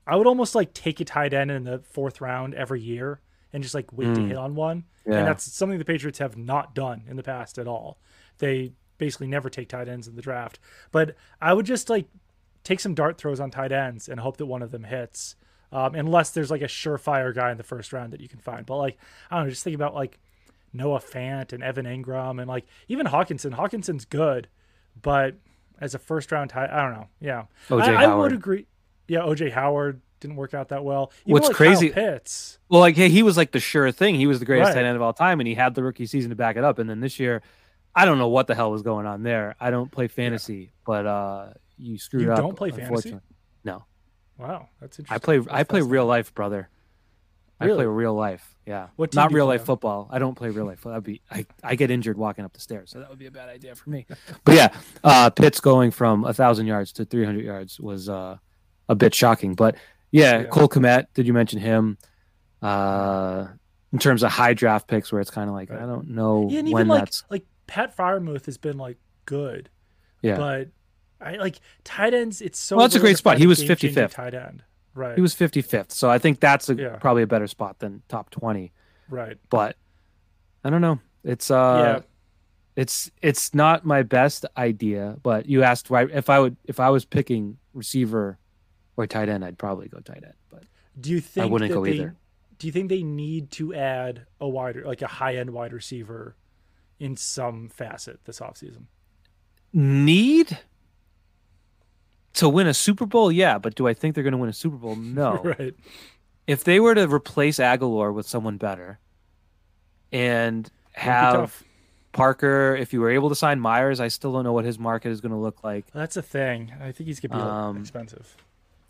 [0.08, 3.22] I would almost like take a tight end in the fourth round every year
[3.54, 4.16] and just like wait mm.
[4.16, 4.86] to hit on one.
[5.06, 5.20] Yeah.
[5.20, 8.00] And that's something the Patriots have not done in the past at all.
[8.40, 10.60] They basically never take tight ends in the draft.
[10.92, 12.08] But I would just like
[12.64, 15.36] take some dart throws on tight ends and hope that one of them hits.
[15.74, 18.66] Um, unless there's like a surefire guy in the first round that you can find.
[18.66, 18.98] But like,
[19.30, 20.20] I don't know, just think about like
[20.74, 23.56] Noah Fant and Evan Engram and like even Hockenson.
[23.56, 24.50] Hockenson's good,
[25.02, 25.36] but
[25.80, 27.08] as a first round tight, I don't know.
[27.22, 27.46] Yeah.
[27.70, 28.68] OJ I, I would agree.
[29.08, 29.22] Yeah.
[29.22, 31.12] OJ Howard didn't work out that well.
[31.22, 31.90] Even What's like crazy?
[31.90, 32.60] Pitts.
[32.70, 34.16] Well, like, hey, he was like the sure thing.
[34.16, 34.76] He was the greatest right.
[34.76, 36.80] tight end of all time, and he had the rookie season to back it up.
[36.80, 37.42] And then this year,
[37.94, 39.56] I don't know what the hell was going on there.
[39.60, 40.68] I don't play fantasy, yeah.
[40.86, 41.48] but uh,
[41.82, 42.38] you screwed you up.
[42.38, 43.20] You don't play fantasy.
[43.64, 43.86] No.
[44.38, 45.16] Wow, that's interesting.
[45.16, 45.38] I play.
[45.40, 46.70] That's I play real life, brother.
[47.60, 47.74] Really?
[47.74, 48.56] I play real life.
[48.66, 48.88] Yeah.
[48.96, 49.66] What Not real life on?
[49.68, 50.08] football.
[50.12, 50.82] I don't play real life.
[50.82, 51.22] That'd be.
[51.30, 53.76] I, I get injured walking up the stairs, so that would be a bad idea
[53.76, 54.08] for me.
[54.44, 54.70] but yeah,
[55.04, 58.38] uh, Pitts going from a thousand yards to three hundred yards was uh,
[58.90, 59.54] a bit shocking.
[59.54, 59.76] But
[60.12, 60.44] yeah, yeah.
[60.46, 61.08] Cole Kmet.
[61.14, 61.98] Did you mention him?
[62.62, 63.48] Uh,
[63.94, 65.82] in terms of high draft picks, where it's kind of like right.
[65.82, 69.70] I don't know yeah, when like, that's like Pat Freiermuth has been like good.
[70.22, 70.38] Yeah.
[70.38, 70.70] But
[71.22, 72.42] I like tight ends.
[72.42, 72.78] It's so.
[72.78, 73.38] Well, that's a great spot.
[73.38, 74.64] He was fifty fifth tight end.
[74.94, 75.16] Right.
[75.16, 75.92] He was fifty fifth.
[75.92, 76.96] So I think that's a, yeah.
[76.98, 78.74] probably a better spot than top twenty.
[79.10, 79.38] Right.
[79.50, 79.78] But
[80.64, 81.00] I don't know.
[81.24, 82.00] It's uh.
[82.00, 82.06] Yeah.
[82.78, 86.90] It's it's not my best idea, but you asked right if I would if I
[86.90, 88.40] was picking receiver
[88.96, 90.34] or tight end, I'd probably go tight end.
[90.50, 90.64] But
[91.00, 92.16] do you think I wouldn't go they, either?
[92.60, 96.38] Do you think they need to add a wider like a high end wide receiver
[96.98, 98.86] in some facet this offseason?
[99.74, 100.58] Need
[102.36, 104.54] to win a Super Bowl, yeah, but do I think they're going to win a
[104.54, 104.96] Super Bowl?
[105.02, 105.42] No.
[105.44, 105.74] right.
[106.48, 109.00] If they were to replace Agholor with someone better
[110.12, 111.64] and have
[112.12, 115.10] Parker, if you were able to sign Meyers, I still don't know what his market
[115.10, 115.86] is going to look like.
[115.94, 116.74] That's a thing.
[116.82, 118.36] I think he's going to be um, expensive.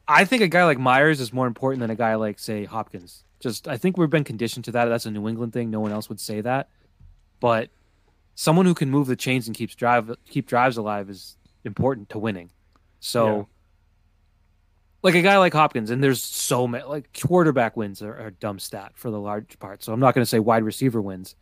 [0.08, 3.24] I think a guy like Meyers is more important than a guy like, say, Hopkins.
[3.40, 4.86] Just, I think we've been conditioned to that.
[4.86, 5.70] That's a New England thing.
[5.70, 6.70] No one else would say that.
[7.40, 7.70] But
[8.36, 12.20] someone who can move the chains and keeps drive keep drives alive is important to
[12.20, 12.50] winning.
[13.02, 13.44] So, yeah.
[15.02, 18.60] like a guy like Hopkins, and there's so many like quarterback wins are, are dumb
[18.60, 19.84] stat for the large part.
[19.84, 21.36] So I'm not going to say wide receiver wins,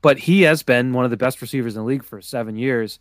[0.00, 3.00] but he has been one of the best receivers in the league for seven years.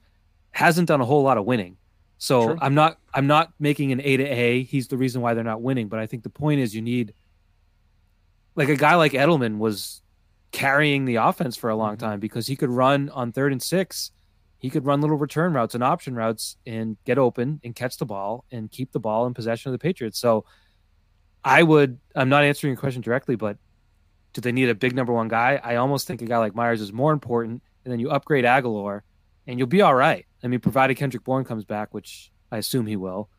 [0.50, 1.78] Hasn't done a whole lot of winning.
[2.18, 2.58] So True.
[2.60, 4.64] I'm not I'm not making an A to A.
[4.64, 5.88] He's the reason why they're not winning.
[5.88, 7.14] But I think the point is you need
[8.56, 10.02] like a guy like Edelman was
[10.52, 12.06] carrying the offense for a long mm-hmm.
[12.06, 14.12] time because he could run on third and six
[14.62, 18.06] he could run little return routes and option routes and get open and catch the
[18.06, 20.20] ball and keep the ball in possession of the Patriots.
[20.20, 20.46] So
[21.44, 23.58] I would, I'm not answering your question directly, but
[24.34, 25.60] do they need a big number one guy?
[25.64, 27.64] I almost think a guy like Meyers is more important.
[27.84, 29.02] And then you upgrade Agholor
[29.48, 30.28] and you'll be all right.
[30.44, 33.30] I mean, provided Kendrick Bourne comes back, which I assume he will.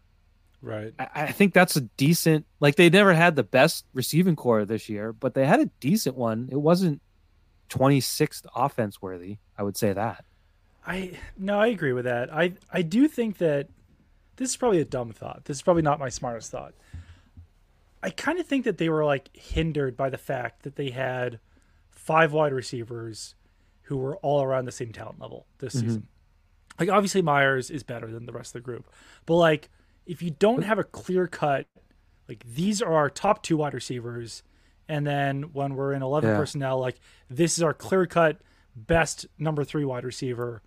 [0.61, 0.93] Right.
[0.99, 4.89] I, I think that's a decent, like they never had the best receiving core this
[4.89, 6.49] year, but they had a decent one.
[6.51, 7.01] It wasn't
[7.70, 9.39] 26th offense worthy.
[9.57, 10.25] I would say that.
[10.87, 12.33] I no, I agree with that.
[12.33, 13.68] I I do think that
[14.37, 15.45] this is probably a dumb thought.
[15.45, 16.74] This is probably not my smartest thought.
[18.03, 21.39] I kind of think that they were like hindered by the fact that they had
[21.91, 23.35] five wide receivers
[23.83, 25.87] who were all around the same talent level this Mm-hmm.
[25.87, 26.07] season.
[26.80, 28.91] Like obviously Meyers is better than the rest of the group,
[29.26, 29.68] but like
[30.07, 31.66] if you don't have a clear cut,
[32.28, 34.43] like these are our top two wide receivers,
[34.89, 36.37] and then when we're in eleven Yeah.
[36.37, 36.99] personnel, like
[37.30, 38.41] this is our clear cut
[38.74, 40.61] best number three wide receiver.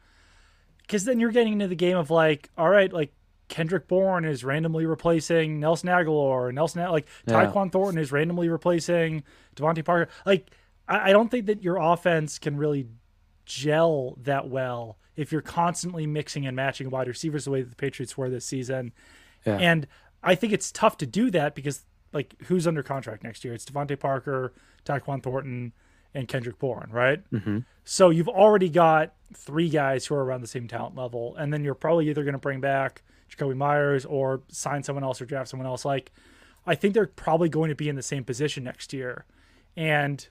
[0.85, 3.13] Because then you're getting into the game of like, all right, like
[3.47, 7.45] Kendrick Bourne is randomly replacing Nelson Agholor, Nelson like Yeah.
[7.45, 9.23] Tyquan Thornton is randomly replacing
[9.55, 10.11] DeVante Parker.
[10.25, 10.51] Like,
[10.87, 12.87] I, I don't think that your offense can really
[13.45, 17.75] gel that well if you're constantly mixing and matching wide receivers the way that the
[17.75, 18.91] Patriots were this season.
[19.45, 19.57] Yeah.
[19.57, 19.87] And
[20.23, 23.53] I think it's tough to do that because like who's under contract next year?
[23.53, 24.53] It's Devontae Parker,
[24.85, 25.73] Tyquan Thornton,
[26.15, 27.21] and Kendrick Bourne, right?
[27.31, 27.59] Mm-hmm.
[27.83, 31.63] So you've already got three guys who are around the same talent level, and then
[31.63, 35.49] you're probably either going to bring back Jakobi Meyers or sign someone else or draft
[35.49, 35.85] someone else.
[35.85, 36.11] Like,
[36.65, 39.25] I think they're probably going to be in the same position next year,
[39.77, 40.27] and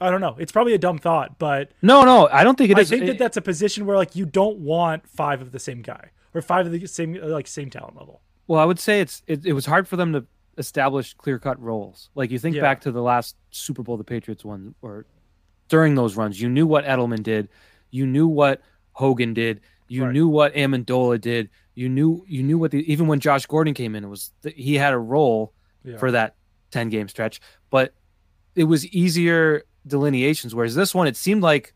[0.00, 0.36] I don't know.
[0.38, 2.90] It's probably a dumb thought, but No, no, I don't think it I is.
[2.90, 6.10] think that that's a position where like you don't want five of the same guy
[6.34, 8.20] or five of the same like same talent level.
[8.46, 10.24] Well, I would say it's it, it was hard for them to
[10.62, 12.08] establish clear cut roles.
[12.14, 12.62] Like you think Yeah.
[12.62, 15.04] back to the last Super Bowl the Patriots won, or
[15.68, 17.48] during those runs, you knew what Edelman did,
[17.90, 18.60] you knew what
[18.92, 20.12] Hogan did, you Right.
[20.12, 23.94] knew what Amendola did, you knew you knew what the even when Josh Gordon came
[23.94, 25.52] in, it was he had a role
[25.84, 25.96] Yeah.
[25.98, 26.36] for that
[26.70, 27.40] ten game stretch,
[27.70, 27.94] but
[28.54, 30.54] it was easier delineations.
[30.54, 31.74] Whereas this one, it seemed like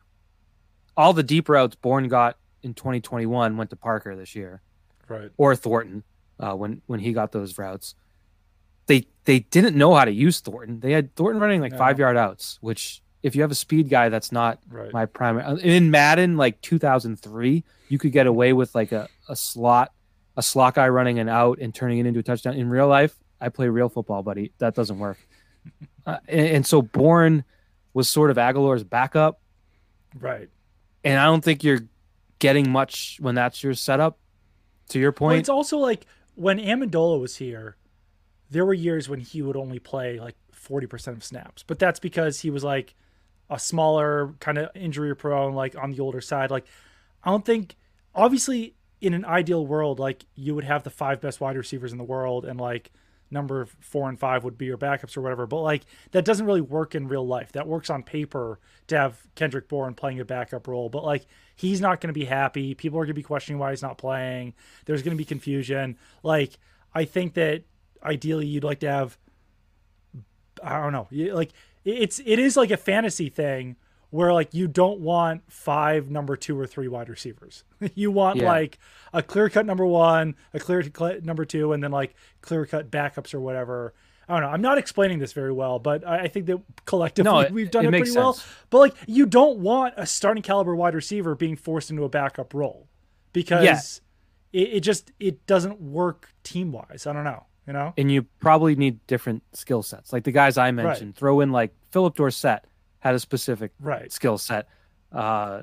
[0.97, 4.63] all the deep routes Bourne got in 2021 went to Parker this year
[5.09, 5.31] Right.
[5.37, 6.05] or Thornton
[6.39, 7.95] uh, when when he got those routes.
[8.87, 10.81] They they didn't know how to use Thornton.
[10.81, 11.79] They had Thornton running like No.
[11.79, 14.93] five yard outs, which if you have a speed guy, that's not Right.
[14.93, 15.45] my primary.
[15.45, 19.93] uh, In Madden, like 2003, you could get away with like a, a slot
[20.37, 22.55] a slot guy running an out and turning it into a touchdown.
[22.55, 24.53] In real life, I play real football, buddy.
[24.59, 25.19] That doesn't work.
[26.07, 27.43] Uh, and, and so Bourne
[27.93, 29.41] was sort of Agholor's backup,
[30.17, 30.49] Right.
[31.03, 31.81] and I don't think you're
[32.39, 34.17] getting much when that's your setup.
[34.91, 36.07] To your Well, point, it's also like
[36.37, 37.75] when Amendola was here,
[38.51, 41.65] there were years when he would only play like 40% of snaps.
[41.67, 42.95] But that's because he was like
[43.51, 46.51] a smaller, kind of injury prone, like on the older side.
[46.51, 46.67] Like,
[47.23, 47.77] I don't think,
[48.15, 51.99] obviously, in an ideal world, like you would have the five best wide receivers in
[51.99, 52.91] the world and like
[53.31, 55.47] number four and five would be your backups or whatever.
[55.47, 57.53] But like that doesn't really work in real life.
[57.53, 60.89] That works on paper to have Kendrick Bourne playing a backup role.
[60.89, 61.27] But like
[61.57, 62.75] he's not going to be happy.
[62.75, 64.55] People are going to be questioning why he's not playing.
[64.85, 65.99] There's going to be confusion.
[66.23, 66.59] Like
[66.95, 67.65] I think that
[68.07, 69.19] ideally you'd like to have
[70.63, 71.07] I don't know.
[71.35, 71.53] Like
[71.85, 73.77] it's it is like a fantasy thing
[74.11, 77.65] where like you don't want five number two or three wide receivers.
[77.95, 78.47] you want Yeah.
[78.47, 78.79] like
[79.13, 82.91] a clear cut number one, a clear cut number two, and then like clear cut
[82.91, 83.93] backups or whatever.
[84.29, 84.49] I don't know.
[84.49, 87.85] I'm not explaining this very well, but I, think that collectively No, it- we've done
[87.85, 88.37] it it, pretty well.
[88.71, 92.53] But like you don't want a starting caliber wide receiver being forced into a backup
[92.55, 92.89] role
[93.33, 94.61] because Yeah.
[94.63, 97.07] it, it just it doesn't work team wise.
[97.07, 97.45] I don't know.
[97.67, 97.93] You know?
[97.97, 100.13] and you probably need different skill sets.
[100.13, 102.61] Like the guys I mentioned, throw in like Phillip Dorsett
[103.01, 104.13] had a specific Right.
[104.13, 104.69] skill set.
[105.11, 105.63] Uh,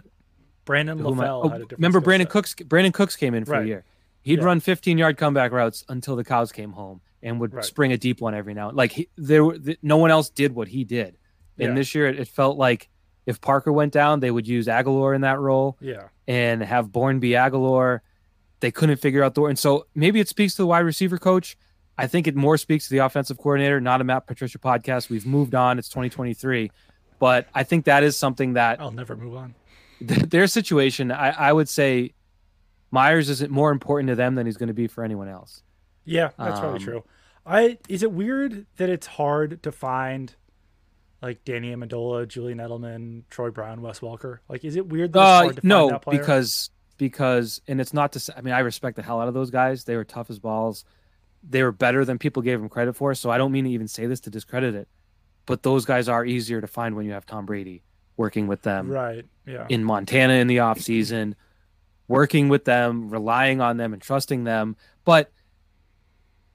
[0.66, 2.32] Brandon who am I- LaFell oh, had a different remember skill Brandon set.
[2.32, 2.56] Cooks?
[2.56, 3.86] Brandin Cooks came in for a year.
[4.22, 4.46] He'd Yeah.
[4.46, 7.64] run 15 yard comeback routes until the cows came home and would Right.
[7.66, 8.72] spring a deep one every now.
[8.72, 11.18] Like he, there, were- th- no one else did what he did.
[11.58, 11.76] And Yeah.
[11.76, 12.90] this year, it, it felt like
[13.26, 16.08] if Parker went down, they would use Agholor in that role Yeah.
[16.28, 18.00] and have Bourne be Agholor.
[18.60, 21.58] They couldn't figure out the and so maybe it speaks to the wide receiver coach.
[21.98, 25.10] I think it more speaks to the offensive coordinator, not a Matt Patricia podcast.
[25.10, 25.78] We've moved on.
[25.78, 26.72] It's 2023,
[27.20, 29.54] but I think that is something that I'll never move on.
[30.02, 31.12] their situation.
[31.12, 32.14] I, I would say
[32.92, 35.62] Meyers isn't more important to them than he's going to be for anyone else.
[36.06, 37.04] Yeah, that's probably Um, true.
[37.46, 40.34] I is it weird that it's hard to find
[41.22, 44.40] like Danny Amendola, Julian Edelman, Troy Brown, Wes Welker?
[44.50, 46.20] Like, is it weird that Uh, hard to find no, that player?
[46.20, 48.20] because because and it's not to.
[48.20, 49.84] say- I mean, I respect the hell out of those guys.
[49.84, 50.86] They were tough as balls.
[51.48, 53.14] They were better than people gave them credit for.
[53.16, 54.88] So I don't mean to even say this to discredit it,
[55.46, 57.84] but those guys are easier to find when you have Tom Brady
[58.16, 59.26] working with them right?
[59.46, 61.34] Yeah, in Montana in the offseason,
[62.08, 64.76] working with them, relying on them, and trusting them.
[65.04, 65.32] But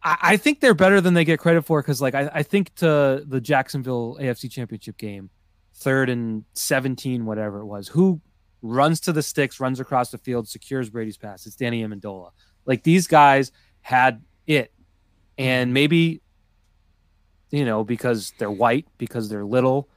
[0.02, 2.74] I, I think they're better than they get credit for because, like, I, I think
[2.76, 5.30] to the Jacksonville AFC Championship game,
[5.74, 8.20] third and 17, whatever it was, who
[8.62, 11.46] runs to the sticks, runs across the field, secures Brady's pass?
[11.46, 12.30] It's Danny Amendola.
[12.64, 14.72] Like, these guys had it.
[15.38, 16.20] And maybe,
[17.50, 19.88] you know, because they're white, because they're little,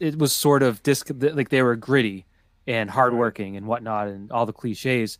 [0.00, 2.26] it was sort of disc like they were gritty
[2.66, 5.18] and hardworking and whatnot and all the cliches.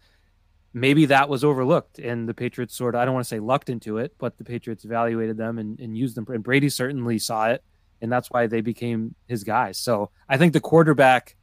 [0.73, 3.69] maybe that was overlooked and the Patriots sort of I don't want to say lucked
[3.71, 6.27] into it, but the Patriots evaluated them and, and used them.
[6.29, 7.63] And Brady certainly saw it,
[8.01, 9.79] and that's why they became his guys.
[9.79, 11.37] So I think the quarterback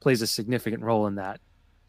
[0.00, 1.40] plays a significant role in that.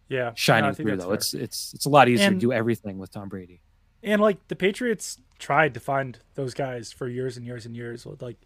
[0.09, 1.05] Yeah, shining no, through though.
[1.05, 1.13] Fair.
[1.15, 3.61] It's it's it's a lot easier And- to do everything with Tom Brady.
[4.03, 8.05] And like the Patriots tried to find those guys for years and years and years
[8.05, 8.37] with like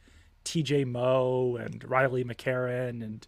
[0.46, 3.28] TJ Moe and Riley McCarron and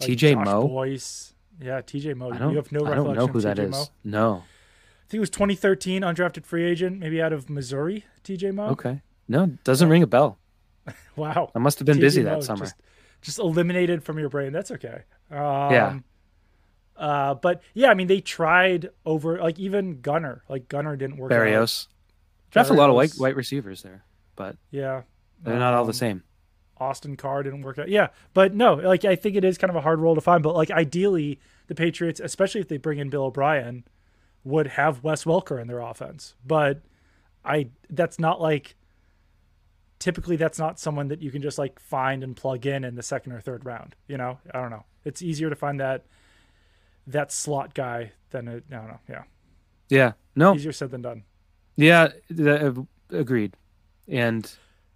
[0.00, 0.66] like, TJ Moe?
[0.66, 1.34] Boyce.
[1.60, 2.32] Yeah, TJ Moe.
[2.32, 3.70] I don't You have no I don't know who of that is.
[3.70, 3.84] Moe?
[4.04, 4.32] No.
[4.44, 8.04] I think it was 2013 undrafted free agent, maybe out of Missouri.
[8.24, 8.68] TJ Moe.
[8.70, 9.02] Okay.
[9.28, 10.38] No, doesn't ring a bell.
[11.16, 11.50] Wow.
[11.54, 12.64] I must have been busy Moe that summer.
[12.66, 12.74] Just,
[13.22, 14.52] just eliminated from your brain.
[14.52, 15.02] That's okay.
[15.30, 15.98] Um, Yeah.
[16.96, 20.42] Uh, but yeah, I mean, they tried over like even Gunner.
[20.48, 21.30] Like Gunner didn't work.
[21.32, 21.88] out.
[22.50, 24.04] Drafted a lot of white white receivers there,
[24.36, 25.02] but Yeah.
[25.42, 26.22] they're not all the Um, same.
[26.78, 27.88] Austin Carr didn't work out.
[27.88, 30.42] Yeah, but no, like I think it is kind of a hard role to find.
[30.42, 33.84] But like ideally, the Patriots, especially if they bring in Bill O'Brien,
[34.44, 36.34] would have Wes Welker in their offense.
[36.44, 36.82] But
[37.44, 38.76] I that's not like
[39.98, 43.02] typically that's not someone that you can just like find and plug in in the
[43.02, 43.96] second or third round.
[44.06, 44.84] You know, I don't know.
[45.04, 46.04] It's easier to find that
[47.06, 48.64] that slot guy than it.
[48.70, 49.00] I don't know.
[49.08, 49.22] Yeah,
[49.88, 50.12] Yeah.
[50.34, 50.54] No.
[50.54, 51.24] easier said than done.
[51.76, 52.08] Yeah.
[53.10, 53.54] agreed.
[54.08, 54.50] And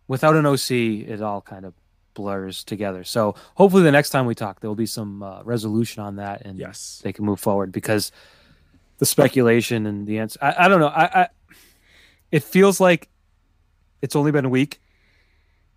[0.09, 0.71] without an OC,
[1.09, 1.75] it all kind of
[2.15, 3.05] blurs together.
[3.05, 6.43] So hopefully the next time we talk, there will be some uh, resolution on that,
[6.43, 7.01] and Yes.
[7.05, 8.11] they can move forward because
[8.99, 10.39] the speculation and the answer.
[10.43, 10.89] I, I don't know.
[10.89, 11.29] I, I
[12.31, 13.09] it feels like
[14.03, 14.81] it's only been a week.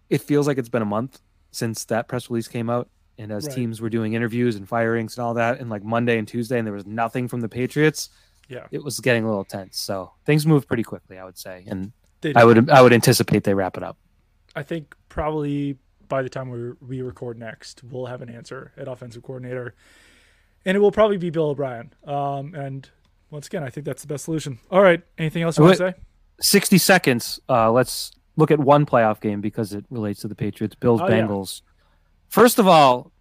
[0.10, 1.20] It feels like it's been a month
[1.52, 2.90] since that press release came out.
[3.18, 3.56] And as Right.
[3.56, 6.66] teams were doing interviews and firings and all that, and like Monday and Tuesday, and
[6.66, 8.10] there was nothing from the Patriots,
[8.50, 9.80] Yeah, it was getting a little tense.
[9.80, 11.92] So things moved pretty quickly, I would say, and
[12.22, 13.98] They I would I would anticipate they wrap it up.
[14.56, 15.78] I think probably
[16.10, 19.74] by the time we we record next, we'll have an answer at offensive coordinator,
[20.66, 21.94] and it will probably be Bill O'Brien.
[22.06, 22.90] Um, and
[23.32, 24.60] once again, I think that's the best solution.
[24.70, 26.00] All right, anything else you want to say?
[26.42, 27.40] Sixty seconds.
[27.50, 30.76] Uh, let's look at one playoff game because it relates to the Patriots.
[30.76, 31.22] Bills Oh, yeah.
[31.22, 31.62] Bengals.
[32.30, 33.12] First of all,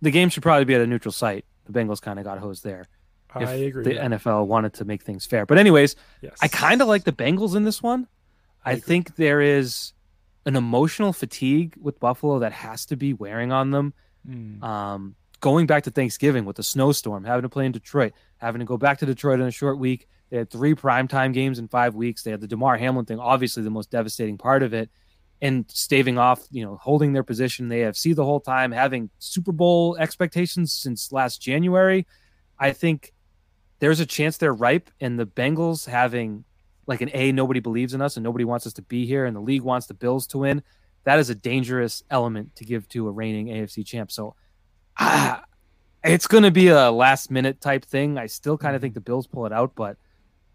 [0.00, 1.44] the game should probably be at a neutral site.
[1.66, 2.86] The Bengals kind of got hosed there.
[3.34, 3.84] I agree.
[3.84, 3.94] The.
[3.94, 7.54] NFL wanted to make things fair, but anyways, yes, I kind of like the Bengals
[7.54, 8.06] in this one.
[8.64, 9.92] I I, think there is
[10.44, 13.94] an emotional fatigue with Buffalo that has to be wearing on them.
[14.28, 14.62] Mm.
[14.62, 18.64] Um, going back to Thanksgiving with the snowstorm, having to play in Detroit, having to
[18.64, 20.06] go back to Detroit in a short week.
[20.30, 22.22] They had three primetime games in five weeks.
[22.22, 24.90] They had the Damar Hamlin thing, obviously the most devastating part of it,
[25.42, 29.10] and staving off, you know, holding their position in the AFC the whole time, having
[29.18, 32.06] Super Bowl expectations since last January.
[32.58, 33.12] I think
[33.80, 36.44] there's a chance they're ripe, and the Bengals having
[36.86, 39.36] like an A, nobody believes in us and nobody wants us to be here, and
[39.36, 40.62] the league wants the Bills to win.
[41.04, 44.10] That is a dangerous element to give to a reigning AFC champ.
[44.10, 44.34] So,
[44.98, 45.44] ah,
[46.04, 48.18] it's going to be a last minute type thing.
[48.18, 49.96] I still kind of think the Bills pull it out, but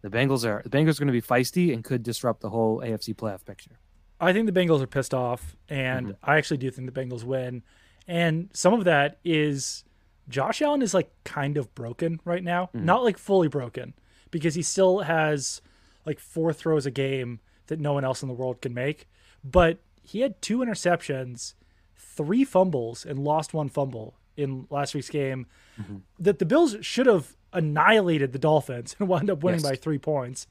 [0.02, 2.82] the Bengals are the Bengals are going to be feisty and could disrupt the whole
[2.82, 3.80] AFC playoff picture.
[4.20, 6.16] I think the Bengals are pissed off, and Mhm.
[6.24, 7.64] I actually do think the Bengals win.
[8.08, 9.84] And some of that is
[10.30, 12.84] Josh Allen is like kind of broken right now, Mhm.
[12.84, 13.94] not like fully broken,
[14.32, 15.62] because he still has
[16.06, 19.08] like four throws a game that no one else in the world can make.
[19.44, 21.54] But he had two interceptions,
[21.96, 25.48] three fumbles, and lost one fumble in last week's game.
[25.80, 26.02] Mhm.
[26.20, 29.70] That the Bills should have annihilated the Dolphins and wound up winning Yes.
[29.70, 30.48] by three points.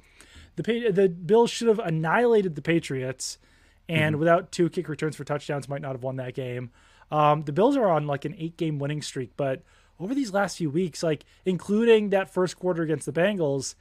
[0.57, 3.39] The the Bills should have annihilated the Patriots,
[3.89, 6.71] and without two kick returns for touchdowns, might not have won that game.
[7.11, 9.63] Um, the Bills are on like an eight game winning streak, but
[10.01, 13.75] over these last few weeks, like including that first quarter against the Bengals,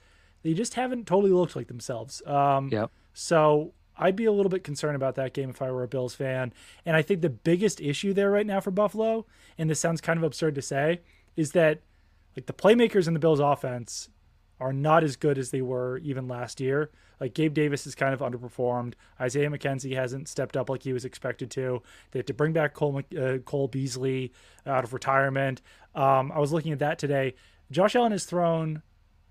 [0.43, 2.21] they just haven't totally looked like themselves.
[2.26, 2.91] Um, Yep.
[3.13, 6.15] So I'd be a little bit concerned about that game if I were a Bills
[6.15, 6.53] fan.
[6.86, 9.26] And I think the biggest issue there right now for Buffalo,
[9.57, 11.01] and this sounds kind of absurd to say,
[11.36, 11.82] is that
[12.36, 14.09] like the playmakers in the Bills offense
[14.64, 16.89] are not as good as they were even last year.
[17.20, 18.93] Like Gabe Davis is kind of underperformed.
[19.20, 21.82] Isaiah McKenzie hasn't stepped up like he was expected to.
[22.11, 24.32] They had to bring back Cole uh, Cole Beasley
[24.66, 25.61] out of retirement.
[25.93, 27.36] Um, I was looking at that today.
[27.72, 28.82] Josh Allen has thrown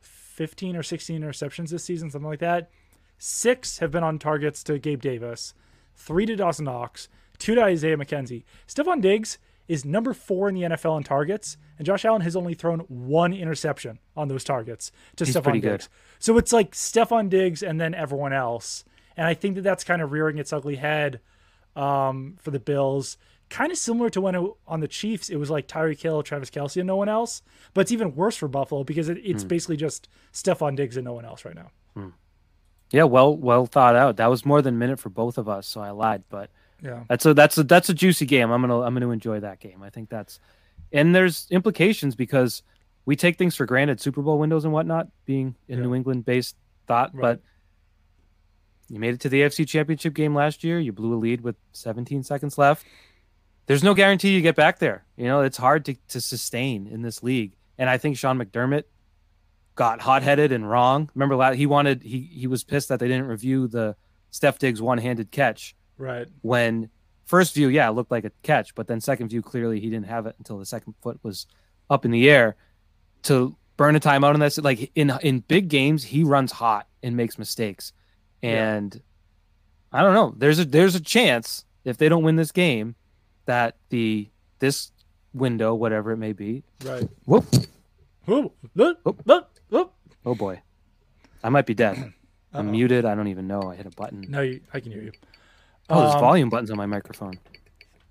[0.01, 2.71] 15 or 16 interceptions this season, something like that.
[3.17, 5.55] Six have been on targets to Gabe Davis,
[5.97, 7.09] three to Dawson Knox,
[7.39, 8.45] two to Isaiah McKenzie.
[8.69, 9.39] Stefon Diggs
[9.69, 13.33] is number four in the NFL in targets, and Josh Allen has only thrown one
[13.33, 15.63] interception on those targets to He's Stefon Diggs.
[15.63, 15.89] good.
[16.19, 18.85] So it's like Stefon Diggs and then everyone else.
[19.17, 21.21] And I think that that's kind of rearing its ugly head
[21.77, 23.19] um, for the Bills.
[23.51, 26.51] Kind of similar to when it, on the Chiefs, it was like Tyreek Hill, Travis
[26.51, 27.43] Kelce, and no one else.
[27.75, 31.13] But it's even worse for Buffalo because it, it's basically just Stefon Diggs and no
[31.13, 31.71] one else right now.
[32.93, 34.17] Yeah, well, well thought out.
[34.19, 36.25] That was more than a minute for both of us, so I lied.
[36.29, 36.51] But
[36.83, 37.05] Yeah.
[37.09, 38.51] that's a that's a that's a juicy game.
[38.51, 39.83] I'm gonna I'm gonna enjoy that game.
[39.83, 40.41] I think that's
[40.93, 42.63] and there's implications because
[43.05, 45.85] we take things for granted, Super Bowl windows and whatnot, being in Yeah.
[45.85, 46.57] New England based
[46.87, 47.23] thought, Right.
[47.23, 47.41] but
[48.89, 50.79] you made it to the AFC Championship game last year.
[50.79, 52.85] You blew a lead with 17 seconds left.
[53.67, 55.05] There's no guarantee you get back there.
[55.17, 57.53] You know, it's hard to, to sustain in this league.
[57.79, 58.85] And I think Sean McDermott
[59.77, 61.09] got hot headed and wrong.
[61.15, 63.97] Remember, he wanted, he, he was pissed that they didn't review the
[64.31, 66.27] Steph Diggs one handed catch Right.
[66.43, 66.91] when
[67.25, 70.07] first view, yeah, it looked like a catch, but then second view, clearly he didn't
[70.07, 71.47] have it until the second foot was
[71.89, 72.57] up in the air
[73.23, 74.59] to burn a timeout on this.
[74.59, 77.93] Like in in big games, he runs hot and makes mistakes,
[78.43, 78.75] Yeah.
[78.75, 79.01] and
[79.93, 80.35] I don't know.
[80.37, 82.95] There's a there's a chance if they don't win this game
[83.47, 84.29] that the
[84.59, 84.91] this
[85.35, 87.09] window, whatever it may be, Right.
[87.27, 87.45] whoop,
[88.27, 89.23] Whoop, whoop, Whoop.
[89.25, 89.93] whoop, whoop.
[90.27, 90.61] oh boy,
[91.45, 92.13] I might be dead.
[92.55, 93.05] I'm muted.
[93.07, 93.63] I don't even know.
[93.63, 94.27] I hit a button.
[94.29, 95.13] No, you, I can hear you.
[95.93, 97.39] Oh, there's Um, volume buttons on my microphone.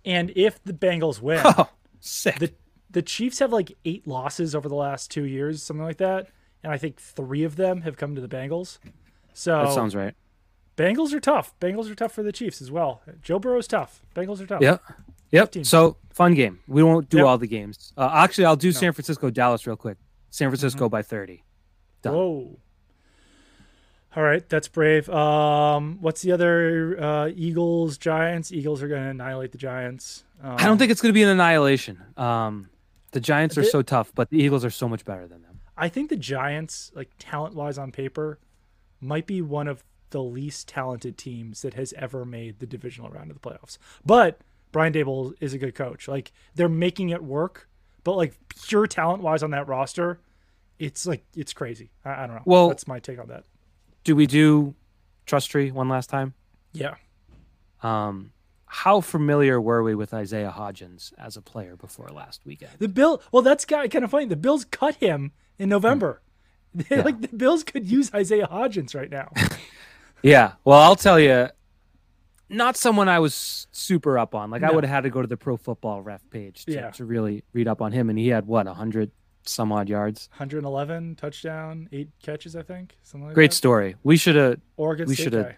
[0.05, 1.69] And if the Bengals win, Oh,
[1.99, 2.39] sick.
[2.39, 2.53] the
[2.89, 6.27] the Chiefs have like eight losses over the last two years, something like that,
[6.63, 8.79] and I think three of them have come to the Bengals.
[9.34, 10.13] So that sounds right.
[10.75, 11.53] Bengals are tough.
[11.61, 13.01] Bengals are tough for the Chiefs as well.
[13.21, 14.01] Joe Burrow's tough.
[14.15, 14.61] Bengals are tough.
[14.61, 14.82] Yep.
[15.32, 15.43] Yep.
[15.47, 15.63] 15.
[15.65, 16.59] So fun game.
[16.67, 17.25] We won't do Yep.
[17.25, 17.93] all the games.
[17.95, 19.97] Uh, actually, I'll do San Francisco Dallas real quick.
[20.29, 21.43] San Francisco by 30.
[22.01, 22.13] Done.
[22.13, 22.59] Whoa.
[24.16, 25.09] All right, that's brave.
[25.09, 28.51] Um, what's the other uh, Eagles Giants?
[28.51, 30.26] Eagles are going to annihilate the Giants.
[30.43, 31.97] Um, I don't think it's going to be an annihilation.
[32.18, 32.70] Um,
[33.12, 35.59] the Giants are They- so tough, but the Eagles are so much better than them.
[35.78, 38.39] I think the Giants, like talent wise on paper,
[38.99, 43.32] might be one of the least talented teams that has ever made the divisional round
[43.32, 43.78] of the playoffs.
[44.05, 44.41] But
[44.74, 46.07] Brian Daboll is a good coach.
[46.09, 47.70] Like they're making it work,
[48.03, 48.34] but like
[48.68, 50.20] pure talent wise on that roster,
[50.80, 51.91] it's like it's crazy.
[52.03, 52.41] I, I don't know.
[52.45, 53.45] Well- that's my take on that.
[54.04, 54.76] Do we do
[55.26, 56.34] Trust Tree one last time?
[56.74, 56.95] Yeah.
[57.84, 58.32] Um,
[58.66, 62.72] how familiar were we with Isaiah Hodgins as a player before last weekend?
[62.80, 64.26] The Bill, well, that's kind of funny.
[64.26, 66.22] The Bills cut him in November.
[66.89, 67.02] Yeah.
[67.02, 69.32] like the Bills could use Isaiah Hodgins right now.
[70.24, 70.54] Yeah.
[70.64, 71.49] Well, I'll tell you,
[72.47, 74.52] not someone I was super up on.
[74.52, 76.91] Like I would have had to go to the Pro Football Ref page to, Yeah.
[76.91, 79.10] to really read up on him, and he had what a hundred
[79.43, 80.29] some odd yards.
[80.33, 83.55] 111 touchdown, eight catches, I think, something like Great that.
[83.55, 83.95] story.
[84.03, 84.59] We should have.
[84.77, 85.57] Oregon we State guy.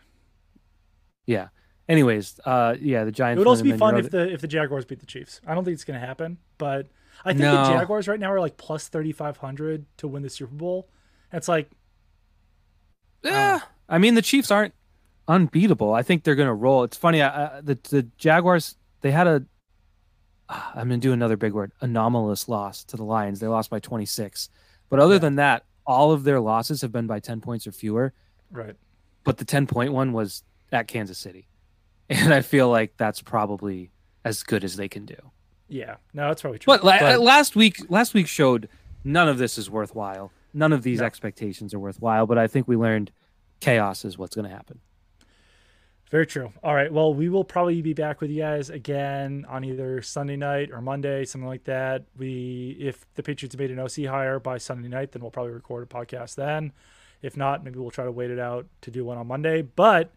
[1.25, 1.47] Yeah.
[1.89, 3.37] Anyways, uh, yeah, the Giants.
[3.37, 5.41] It would also be fun if the if the Jaguars beat the Chiefs.
[5.45, 6.87] I don't think it's going to happen, but
[7.25, 7.63] I think No.
[7.63, 10.87] the Jaguars right now are like plus 3500 to win the Super Bowl.
[11.33, 11.69] It's like
[13.23, 13.59] Yeah.
[13.89, 14.73] I mean, the Chiefs aren't
[15.27, 15.93] unbeatable.
[15.93, 16.83] I think they're going to roll.
[16.83, 17.21] It's funny.
[17.21, 19.43] I, I, the the Jaguars they had a.
[20.49, 21.71] ah, I'm going to do another big word.
[21.81, 23.39] Anomalous loss to the Lions.
[23.39, 24.49] They lost by 26.
[24.89, 25.19] But other Yeah.
[25.19, 28.13] than that, all of their losses have been by 10 points or fewer.
[28.51, 28.75] right.
[29.25, 31.47] But the 10 point one was at Kansas City,
[32.09, 33.89] and I feel like that's probably
[34.25, 35.15] as good as they can do.
[35.69, 35.95] Yeah.
[36.13, 36.73] No, that's probably true.
[36.73, 38.67] But, la- last week, last week showed
[39.05, 40.31] none of this is worthwhile.
[40.53, 41.05] None of these No.
[41.05, 42.27] expectations are worthwhile.
[42.27, 43.11] But I think we learned
[43.61, 44.81] chaos is what's going to happen.
[46.13, 46.53] Very true.
[46.61, 46.93] All right.
[46.93, 50.79] Well, we will probably be back with you guys again on either Sunday night or
[50.79, 52.03] Monday, something like that.
[52.15, 55.81] We, if the Patriots made an OC hire by Sunday night, then we'll probably record
[55.81, 56.71] a podcast then.
[57.23, 59.63] If not, maybe we'll try to wait it out to do one on Monday.
[59.63, 60.13] But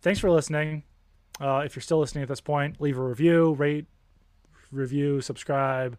[0.00, 0.84] thanks for listening.
[1.40, 3.86] Uh, if you're still listening at this point, leave a review, rate,
[4.70, 5.98] review, subscribe,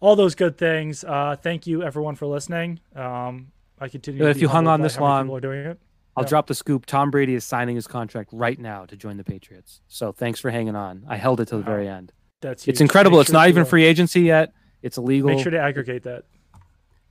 [0.00, 1.02] all those good things.
[1.02, 2.80] Uh, thank you everyone for listening.
[2.94, 4.26] Um, I continue.
[4.26, 5.80] If you hung on this long, people are doing it.
[6.20, 6.86] I'll drop the scoop.
[6.86, 9.80] Tom Brady is signing his contract right now to join the Patriots.
[9.88, 11.04] So thanks for hanging on.
[11.08, 12.12] I held it to the very end.
[12.40, 13.18] That's It's incredible.
[13.18, 14.52] Make It's sure not even free agency yet.
[14.82, 15.28] It's illegal.
[15.30, 16.24] Make sure to aggregate that.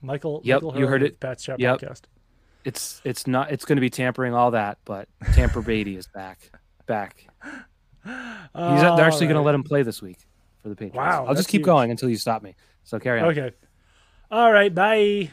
[0.02, 0.40] Michael.
[0.44, 1.20] Yep, Michael you heard it.
[1.20, 1.80] Pats Chat Yep.
[1.80, 2.00] podcast.
[2.64, 3.50] It's it's not.
[3.52, 6.50] It's going to be tampering all that, but Tamper Brady is back.
[6.86, 7.26] Back.
[7.44, 8.12] He's,
[8.52, 10.18] they're actually going to let him play this week
[10.62, 10.96] for the Patriots.
[10.96, 11.66] Wow, I'll just keep huge.
[11.66, 12.56] going until you stop me.
[12.84, 13.28] So carry on.
[13.28, 13.52] Okay.
[14.30, 14.74] All right.
[14.74, 15.30] Bye.